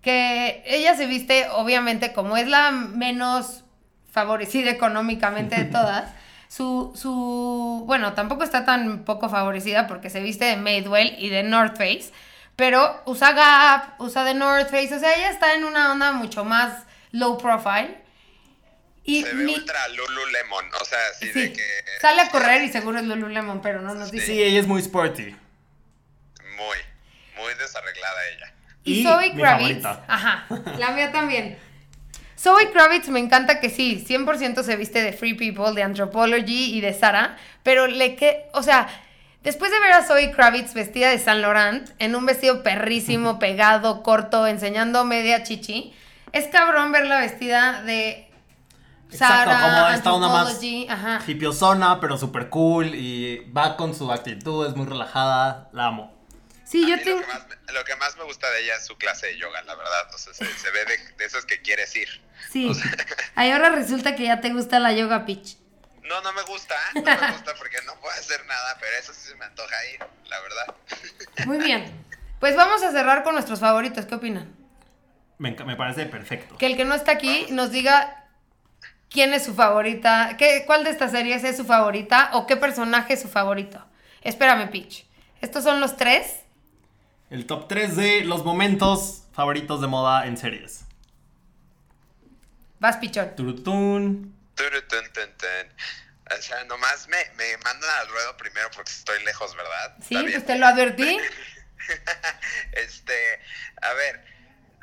que 0.02 0.62
ella 0.66 0.96
se 0.98 1.06
viste, 1.08 1.48
obviamente, 1.54 2.12
como 2.12 2.36
es 2.36 2.48
la 2.48 2.70
menos 2.72 3.64
favorecida 4.12 4.70
económicamente 4.72 5.56
de 5.56 5.64
todas, 5.66 6.12
su, 6.50 6.92
su, 6.96 7.84
bueno, 7.88 8.12
tampoco 8.14 8.44
está 8.44 8.66
tan 8.66 9.06
poco 9.06 9.30
favorecida 9.30 9.88
porque 9.88 10.10
se 10.10 10.20
viste 10.20 10.44
de 10.46 10.58
Madewell 10.58 11.16
y 11.18 11.30
de 11.30 11.44
North 11.44 11.78
Face, 11.78 12.12
pero 12.58 13.02
usa 13.06 13.32
Gap, 13.32 14.02
usa 14.02 14.26
de 14.26 14.34
North 14.34 14.70
Face, 14.70 14.94
o 14.94 15.00
sea, 15.00 15.14
ella 15.16 15.30
está 15.30 15.54
en 15.56 15.64
una 15.64 15.94
onda 15.94 16.12
mucho 16.12 16.44
más 16.44 16.84
low 17.16 17.38
profile. 17.38 17.98
Y 19.04 19.22
Se 19.24 19.34
ve 19.34 19.44
mi- 19.44 19.54
ultra 19.54 19.88
Lululemon, 19.90 20.66
o 20.82 20.86
sea, 20.86 20.98
así 21.12 21.28
sí, 21.32 21.40
de 21.40 21.54
que... 21.54 21.62
sale 22.02 22.22
a 22.22 22.30
correr 22.30 22.64
y 22.64 22.72
seguro 22.72 22.98
es 23.00 23.06
Lululemon, 23.06 23.62
pero 23.62 23.82
no 23.82 23.94
nos 23.94 24.12
dice. 24.12 24.26
Sí, 24.26 24.42
ella 24.44 24.60
es 24.60 24.68
muy 24.68 24.82
sporty. 24.82 25.36
Muy, 26.58 26.78
muy 27.38 27.54
desarreglada 27.60 28.28
ella. 28.36 28.54
Y, 28.84 29.00
Y 29.00 29.04
Zoe 29.04 29.34
Kravitz. 29.36 29.86
Ajá, 29.86 30.46
la 30.80 30.92
mía 30.92 31.12
también. 31.12 31.58
Zoe 32.38 32.72
Kravitz 32.72 33.08
me 33.10 33.20
encanta 33.20 33.60
que 33.60 33.70
sí, 33.70 34.04
100% 34.08 34.64
se 34.64 34.76
viste 34.76 35.02
de 35.04 35.14
Free 35.14 35.34
People, 35.36 35.74
de 35.74 35.84
Anthropology 35.84 36.76
y 36.76 36.82
de 36.82 36.94
Sara, 36.94 37.38
pero 37.64 37.88
le 37.88 38.16
que, 38.16 38.46
o 38.54 38.62
sea, 38.64 38.88
después 39.44 39.72
de 39.72 39.80
ver 39.80 39.92
a 39.94 40.04
Zoe 40.04 40.32
Kravitz 40.32 40.74
vestida 40.74 41.10
de 41.10 41.20
Saint 41.20 41.42
Laurent, 41.42 41.90
en 42.00 42.16
un 42.16 42.26
vestido 42.26 42.62
perrísimo, 42.64 43.38
pegado, 43.40 44.02
corto, 44.04 44.48
enseñando 44.48 45.06
media 45.06 45.44
chichi, 45.44 45.96
es 46.38 46.48
cabrón 46.48 46.92
verla 46.92 47.20
vestida 47.20 47.82
de 47.84 48.30
Exacto, 49.12 49.52
Sara, 49.52 49.62
como 49.62 49.88
esta 49.96 50.14
onda 50.14 50.28
más 50.30 50.60
ajá. 50.90 51.22
hipiosona, 51.26 52.00
pero 52.00 52.18
súper 52.18 52.50
cool 52.50 52.94
y 52.96 53.50
va 53.52 53.78
con 53.78 53.94
su 53.96 54.12
actitud, 54.12 54.68
es 54.68 54.76
muy 54.76 54.86
relajada, 54.86 55.70
la 55.74 55.86
amo. 55.88 56.14
Sí, 56.66 56.84
A 56.92 56.98
yo 56.98 57.04
tengo... 57.04 57.20
lo, 57.22 57.26
que 57.28 57.34
más, 57.34 57.48
me- 57.48 57.74
lo 57.74 57.86
que 57.86 57.96
más 57.96 58.18
me 58.18 58.24
gusta 58.24 58.50
de 58.50 58.64
ella 58.64 58.76
es 58.76 58.86
su 58.86 58.98
clase 58.98 59.28
de 59.28 59.38
yoga, 59.38 59.62
la 59.64 59.76
verdad. 59.76 60.14
O 60.14 60.18
sea, 60.18 60.34
se, 60.34 60.46
se 60.46 60.72
ve 60.72 60.84
de, 60.86 60.98
de 61.18 61.26
esos 61.26 61.46
que 61.46 61.62
quieres 61.62 61.96
ir. 61.96 62.10
Sí. 62.52 62.72
Ahí 63.36 63.52
ahora 63.52 63.70
resulta 63.70 64.16
que 64.16 64.24
ya 64.24 64.42
te 64.42 64.52
gusta 64.52 64.80
la 64.80 64.92
yoga 64.92 65.26
pitch. 65.26 65.58
No, 66.04 66.22
no 66.22 66.34
me 66.34 66.42
gusta, 66.44 66.76
no 66.96 67.02
me 67.04 67.32
gusta 67.32 67.54
porque 67.58 67.78
no 67.86 67.96
puedo 68.02 68.14
hacer 68.14 68.46
nada, 68.48 68.78
pero 68.80 68.98
eso 68.98 69.14
sí 69.14 69.30
se 69.30 69.36
me 69.36 69.46
antoja 69.46 69.76
ir, 69.94 70.00
la 70.28 70.40
verdad. 70.42 70.76
Muy 71.46 71.58
bien. 71.60 72.06
Pues 72.40 72.56
vamos 72.56 72.84
a 72.84 72.92
cerrar 72.92 73.24
con 73.24 73.34
nuestros 73.36 73.60
favoritos. 73.60 74.06
¿Qué 74.06 74.16
opinan? 74.16 74.54
Me, 75.38 75.52
parece 75.52 76.06
perfecto. 76.06 76.58
Que 76.58 76.66
el 76.68 76.78
que 76.78 76.86
no 76.86 76.96
está 76.96 77.12
aquí 77.14 77.48
nos 77.50 77.72
diga 77.72 78.26
quién 79.10 79.34
es 79.34 79.44
su 79.44 79.54
favorita, 79.54 80.36
qué, 80.38 80.64
cuál 80.66 80.84
de 80.84 80.92
estas 80.92 81.12
series 81.12 81.44
es 81.44 81.58
su 81.58 81.66
favorita 81.66 82.30
o 82.34 82.48
qué 82.48 82.56
personaje 82.56 83.14
es 83.14 83.22
su 83.22 83.28
favorito. 83.28 83.84
Espérame, 84.22 84.70
Peach. 84.70 85.06
Estos 85.42 85.64
son 85.64 85.80
los 85.80 85.98
tres. 85.98 86.42
El 87.30 87.46
top 87.46 87.68
3 87.68 87.96
de 87.96 88.22
los 88.22 88.46
momentos 88.46 89.24
favoritos 89.34 89.82
de 89.82 89.88
moda 89.88 90.26
en 90.28 90.38
series. 90.38 90.86
Vas, 92.80 92.98
Pichón. 92.98 93.36
Turutún. 93.36 94.36
Turu, 94.56 94.82
tun, 94.88 95.04
tun. 95.14 96.38
O 96.38 96.42
sea, 96.42 96.64
nomás 96.64 97.08
me, 97.08 97.18
me 97.36 97.58
mandan 97.58 97.90
al 98.02 98.08
ruedo 98.08 98.38
primero 98.38 98.70
porque 98.76 98.92
estoy 98.92 99.24
lejos, 99.24 99.56
¿verdad? 99.56 99.96
Sí, 100.02 100.16
¿Está 100.16 100.28
bien? 100.28 100.44
pues 100.44 100.60
lo 100.60 100.66
advertí. 100.66 101.18
este, 102.72 103.14
a 103.82 103.94
ver, 103.94 104.24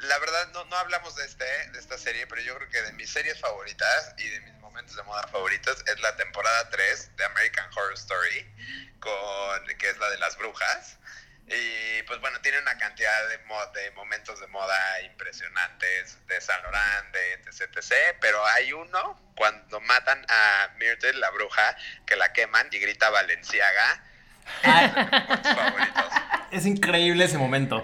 la 0.03 0.19
verdad 0.19 0.49
no, 0.53 0.65
no 0.67 0.77
hablamos 0.77 1.15
de 1.17 1.25
este, 1.25 1.45
de 1.71 1.79
esta 1.79 1.97
serie, 1.99 2.27
pero 2.27 2.43
yo 2.43 2.57
creo 2.57 2.69
que 2.71 2.83
de 2.83 2.93
mis 2.93 3.11
series 3.11 3.39
favoritas 3.41 4.15
y 4.19 4.29
de 4.29 4.41
mis 4.41 4.55
momentos 4.55 4.97
de 4.97 5.03
moda 5.05 5.27
favoritos 5.29 5.77
es 5.87 6.01
la 6.01 6.17
temporada 6.17 6.69
3 6.71 7.17
de 7.17 7.25
American 7.25 7.69
Horror 7.77 7.95
Story, 7.95 8.47
con, 9.01 9.67
que 9.79 9.91
es 9.91 9.99
la 9.99 10.11
de 10.11 10.19
las 10.19 10.37
brujas. 10.37 10.99
Y 11.49 12.03
pues 12.05 12.21
bueno, 12.21 12.41
tiene 12.41 12.59
una 12.61 12.79
cantidad 12.79 13.29
de, 13.29 13.39
mo- 13.41 13.67
de 13.75 13.91
momentos 13.93 14.41
de 14.41 14.47
moda 14.47 15.03
impresionantes 15.03 16.17
de 16.27 16.41
Saint 16.41 16.63
Laurent, 16.63 17.13
de 17.13 17.33
etc, 17.35 17.63
etc. 17.77 17.93
Pero 18.21 18.45
hay 18.47 18.73
uno 18.73 19.21
cuando 19.37 19.81
matan 19.81 20.25
a 20.29 20.71
Myrtle, 20.79 21.15
la 21.15 21.31
bruja, 21.31 21.77
que 22.07 22.17
la 22.17 22.33
queman 22.33 22.69
y 22.71 22.79
grita 22.79 23.11
Valenciaga. 23.11 24.05
Ay, 24.63 24.93
Es 26.53 26.61
es 26.61 26.67
increíble 26.67 27.25
ese 27.25 27.39
momento. 27.39 27.83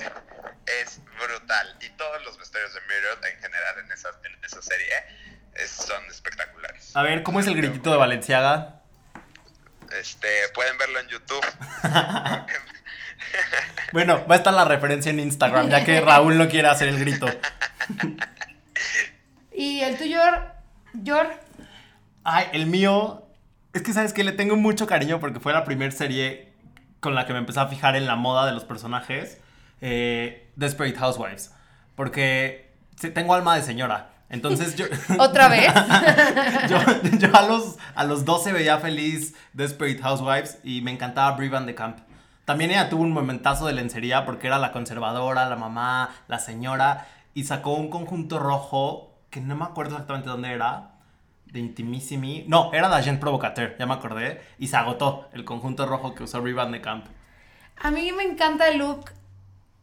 es 0.67 1.01
brutal. 1.19 1.77
Y 1.81 1.89
todos 1.91 2.25
los 2.25 2.39
vestuarios 2.39 2.73
de 2.75 2.81
Myrtle 2.83 3.31
en 3.33 3.41
general 3.41 3.79
en 3.85 3.93
esa, 3.93 4.09
en 4.25 4.45
esa 4.45 4.63
serie 4.63 4.87
es- 5.55 5.71
son 5.71 6.05
espectaculares. 6.07 6.95
A 6.97 7.03
ver, 7.03 7.23
¿cómo 7.23 7.41
es 7.41 7.47
el 7.47 7.57
gritito 7.57 7.91
de 7.91 7.97
Valenciaga? 7.97 8.81
Este, 9.99 10.29
pueden 10.55 10.77
verlo 10.79 11.01
en 11.01 11.09
YouTube. 11.09 11.45
Bueno, 13.93 14.25
va 14.27 14.35
a 14.35 14.39
estar 14.39 14.53
la 14.55 14.65
referencia 14.65 15.11
en 15.11 15.19
Instagram, 15.21 15.69
ya 15.71 15.85
que 15.85 16.01
Raúl 16.01 16.39
no 16.39 16.49
quiere 16.49 16.69
hacer 16.69 16.89
el 16.89 16.99
grito. 16.99 17.27
Y 19.53 19.81
el 19.81 19.99
tuyo, 19.99 20.21
Yor. 20.93 21.29
Ay, 22.23 22.47
el 22.53 22.67
mío. 22.67 23.27
Es 23.73 23.83
que 23.83 23.93
sabes 23.93 24.13
que 24.13 24.23
le 24.23 24.31
tengo 24.31 24.55
mucho 24.55 24.87
cariño 24.87 25.19
porque 25.19 25.41
fue 25.41 25.53
la 25.53 25.65
primera 25.65 25.91
serie 25.91 26.53
con 27.01 27.17
la 27.17 27.27
que 27.27 27.33
me 27.33 27.41
empecé 27.41 27.59
a 27.59 27.67
fijar 27.67 27.97
en 27.97 28.07
la 28.07 28.15
moda 28.15 28.47
de 28.47 28.53
los 28.53 28.65
personajes. 28.65 29.39
Eh, 29.81 30.48
Desperate 30.59 30.99
Housewives. 30.99 31.55
Porque 31.95 32.75
tengo 33.15 33.33
alma 33.33 33.57
de 33.57 33.63
señora. 33.63 34.11
Entonces 34.29 34.77
yo. 34.77 34.87
¿Otra 35.19 35.49
vez? 35.49 35.73
yo 36.69 36.79
yo 37.19 37.35
a, 37.35 37.43
los, 37.43 37.77
a 37.95 38.05
los 38.05 38.25
12 38.25 38.53
veía 38.53 38.79
feliz 38.79 39.35
Desperate 39.55 40.03
Housewives 40.03 40.59
y 40.65 40.83
me 40.83 40.91
encantaba 40.91 41.37
Brie 41.37 41.49
Van 41.49 41.65
de 41.65 41.75
Camp. 41.75 41.99
También 42.45 42.71
ella 42.71 42.91
tuvo 42.91 43.03
un 43.03 43.13
momentazo 43.13 43.67
de 43.67 43.73
lencería 43.73 44.25
porque 44.25 44.49
era 44.49 44.59
la 44.59 44.73
conservadora, 44.73 45.49
la 45.49 45.57
mamá, 45.57 46.11
la 46.27 46.39
señora. 46.39 47.07
Y 47.35 47.45
sacó 47.45 47.75
un 47.75 47.89
conjunto 47.89 48.39
rojo 48.39 49.15
que 49.31 49.41
no 49.41 49.55
me 49.55 49.65
acuerdo 49.65 49.93
exactamente 49.93 50.29
dónde 50.29 50.53
era. 50.53 50.91
De 51.47 51.61
Intimissimi. 51.61 52.45
No, 52.47 52.71
era 52.75 52.91
de 52.91 52.97
Agent 52.97 53.21
Provocateur, 53.21 53.77
ya 53.79 53.87
me 53.87 53.95
acordé. 53.95 54.43
Y 54.59 54.67
se 54.67 54.77
agotó 54.77 55.29
el 55.33 55.45
conjunto 55.45 55.87
rojo 55.87 56.15
que 56.15 56.25
usó 56.25 56.43
Brie 56.43 56.53
Van 56.53 56.73
de 56.73 56.83
Camp. 56.83 57.07
A 57.81 57.91
mí 57.91 58.13
me 58.13 58.25
encanta 58.25 58.69
el 58.69 58.79
look. 58.79 59.13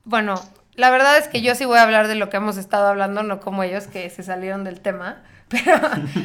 Bueno, 0.04 0.36
la 0.76 0.90
verdad 0.90 1.18
es 1.18 1.28
que 1.28 1.42
yo 1.42 1.56
sí 1.56 1.66
voy 1.66 1.78
a 1.78 1.84
hablar 1.84 2.08
de 2.08 2.16
lo 2.16 2.30
que 2.30 2.38
hemos 2.38 2.58
estado 2.58 2.88
hablando, 2.88 3.24
no 3.24 3.40
como 3.40 3.64
ellos 3.64 3.88
que 3.88 4.10
se 4.10 4.24
salieron 4.24 4.64
del 4.64 4.82
tema. 4.82 5.24
Pero 5.50 5.76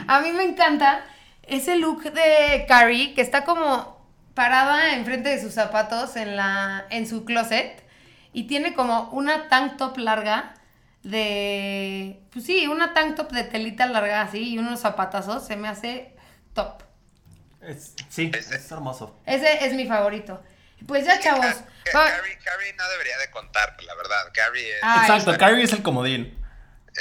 a 0.08 0.20
mí 0.20 0.32
me 0.32 0.44
encanta 0.44 1.00
ese 1.42 1.76
look 1.76 2.02
de 2.12 2.64
Carrie 2.68 3.14
que 3.14 3.20
está 3.20 3.44
como 3.44 3.98
parada 4.34 4.94
enfrente 4.94 5.28
de 5.28 5.40
sus 5.40 5.52
zapatos 5.54 6.16
en, 6.16 6.36
la, 6.36 6.84
en 6.90 7.06
su 7.06 7.24
closet 7.24 7.82
y 8.32 8.44
tiene 8.44 8.74
como 8.74 9.10
una 9.10 9.48
tank 9.48 9.76
top 9.76 9.98
larga 9.98 10.54
de. 11.02 12.20
Pues 12.32 12.44
sí, 12.46 12.66
una 12.66 12.94
tank 12.94 13.16
top 13.16 13.30
de 13.32 13.44
telita 13.44 13.86
larga 13.86 14.22
así 14.22 14.50
y 14.54 14.58
unos 14.58 14.80
zapatazos. 14.80 15.44
Se 15.46 15.56
me 15.56 15.68
hace 15.68 16.14
top. 16.54 16.82
Es- 17.60 17.94
sí, 18.08 18.30
es 18.34 18.70
hermoso. 18.72 19.16
Ese 19.26 19.66
es 19.66 19.74
mi 19.74 19.86
favorito. 19.86 20.42
Pues 20.86 21.04
ya, 21.06 21.18
chavos. 21.20 21.46
Ca- 21.84 21.92
Carrie, 21.92 22.38
Carrie 22.44 22.72
no 22.74 22.88
debería 22.90 23.18
de 23.18 23.30
contar, 23.30 23.76
la 23.82 23.94
verdad. 23.94 24.30
Carrie 24.32 24.70
es... 24.76 24.80
Ay. 24.82 25.00
Exacto, 25.00 25.38
Carrie 25.38 25.64
es 25.64 25.72
el 25.72 25.82
comodín. 25.82 26.36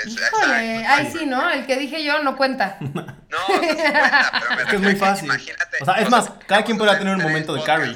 Híjole, 0.06 0.86
ay 0.86 1.12
sí, 1.12 1.26
¿no? 1.26 1.50
El 1.50 1.66
que 1.66 1.76
dije 1.78 2.04
yo 2.04 2.22
no 2.24 2.36
cuenta. 2.38 2.78
No, 3.30 3.38
no 3.38 3.60
se 3.60 3.76
cuenta, 3.76 4.32
pero 4.40 4.56
me 4.56 4.62
Es 4.64 4.68
que 4.70 4.76
es 4.76 4.82
muy 4.82 4.96
fácil. 4.96 5.26
Imagínate. 5.26 5.78
O 5.82 5.86
sea, 5.86 5.94
es 5.96 6.10
más, 6.10 6.32
cada 6.48 6.64
quien 6.64 6.78
podrá 6.78 6.98
tener 6.98 7.16
un 7.16 7.22
momento 7.22 7.54
de 7.54 7.60
solo 7.60 7.66
Carrie. 7.66 7.96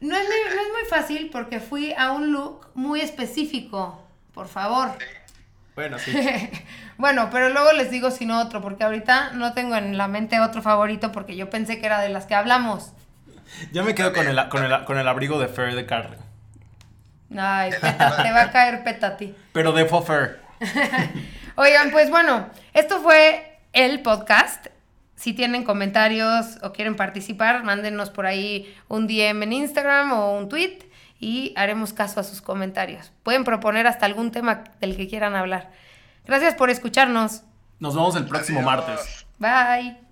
No 0.00 0.16
es, 0.16 0.24
muy, 0.24 0.36
no 0.54 0.62
es 0.62 0.68
muy 0.72 0.88
fácil 0.88 1.30
porque 1.32 1.58
fui 1.58 1.94
a 1.96 2.12
un 2.12 2.32
look 2.32 2.70
muy 2.74 3.00
específico. 3.00 4.06
Por 4.34 4.46
favor. 4.48 4.92
Bueno, 5.74 5.98
sí. 5.98 6.12
bueno, 6.96 7.28
pero 7.32 7.48
luego 7.50 7.72
les 7.72 7.90
digo 7.90 8.10
si 8.10 8.26
no 8.26 8.40
otro, 8.40 8.60
porque 8.60 8.84
ahorita 8.84 9.30
no 9.32 9.52
tengo 9.52 9.74
en 9.76 9.96
la 9.98 10.06
mente 10.08 10.38
otro 10.40 10.62
favorito 10.62 11.10
porque 11.12 11.34
yo 11.36 11.50
pensé 11.50 11.80
que 11.80 11.86
era 11.86 12.00
de 12.00 12.08
las 12.08 12.26
que 12.26 12.34
hablamos. 12.34 12.92
Yo 13.72 13.84
me 13.84 13.94
quedo 13.94 14.12
con 14.12 14.26
el, 14.26 14.48
con 14.48 14.64
el, 14.64 14.84
con 14.84 14.98
el 14.98 15.08
abrigo 15.08 15.38
de 15.38 15.48
Fair 15.48 15.74
de 15.74 15.86
Carrie. 15.86 16.18
Ay, 17.36 17.70
peta, 17.70 18.22
te 18.22 18.30
va 18.30 18.42
a 18.42 18.50
caer 18.50 18.84
peta 18.84 19.08
a 19.08 19.16
ti. 19.16 19.34
Pero 19.52 19.72
de 19.72 19.84
Fair. 19.86 20.40
Oigan, 21.56 21.90
pues 21.90 22.10
bueno, 22.10 22.48
esto 22.74 23.00
fue 23.00 23.58
el 23.72 24.00
podcast. 24.02 24.66
Si 25.16 25.32
tienen 25.32 25.64
comentarios 25.64 26.58
o 26.62 26.72
quieren 26.72 26.94
participar, 26.94 27.64
mándenos 27.64 28.10
por 28.10 28.26
ahí 28.26 28.74
un 28.88 29.06
DM 29.06 29.42
en 29.44 29.52
Instagram 29.52 30.12
o 30.12 30.36
un 30.36 30.48
tweet 30.48 30.78
y 31.18 31.54
haremos 31.56 31.92
caso 31.94 32.20
a 32.20 32.24
sus 32.24 32.42
comentarios. 32.42 33.12
Pueden 33.22 33.44
proponer 33.44 33.86
hasta 33.86 34.04
algún 34.06 34.30
tema 34.30 34.64
del 34.80 34.96
que 34.96 35.08
quieran 35.08 35.34
hablar. 35.34 35.70
Gracias 36.26 36.54
por 36.54 36.68
escucharnos. 36.68 37.42
Nos 37.80 37.94
vemos 37.94 38.16
el 38.16 38.26
próximo 38.26 38.60
Adiós. 38.60 38.70
martes. 38.70 39.26
Bye. 39.38 40.05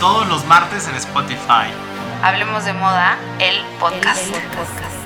Todos 0.00 0.28
los 0.28 0.44
martes 0.46 0.86
en 0.86 0.94
Spotify. 0.94 1.72
Hablemos 2.22 2.64
de 2.64 2.72
moda, 2.72 3.16
el 3.40 3.64
podcast. 3.80 4.32
El 4.32 4.42
podcast. 4.42 4.97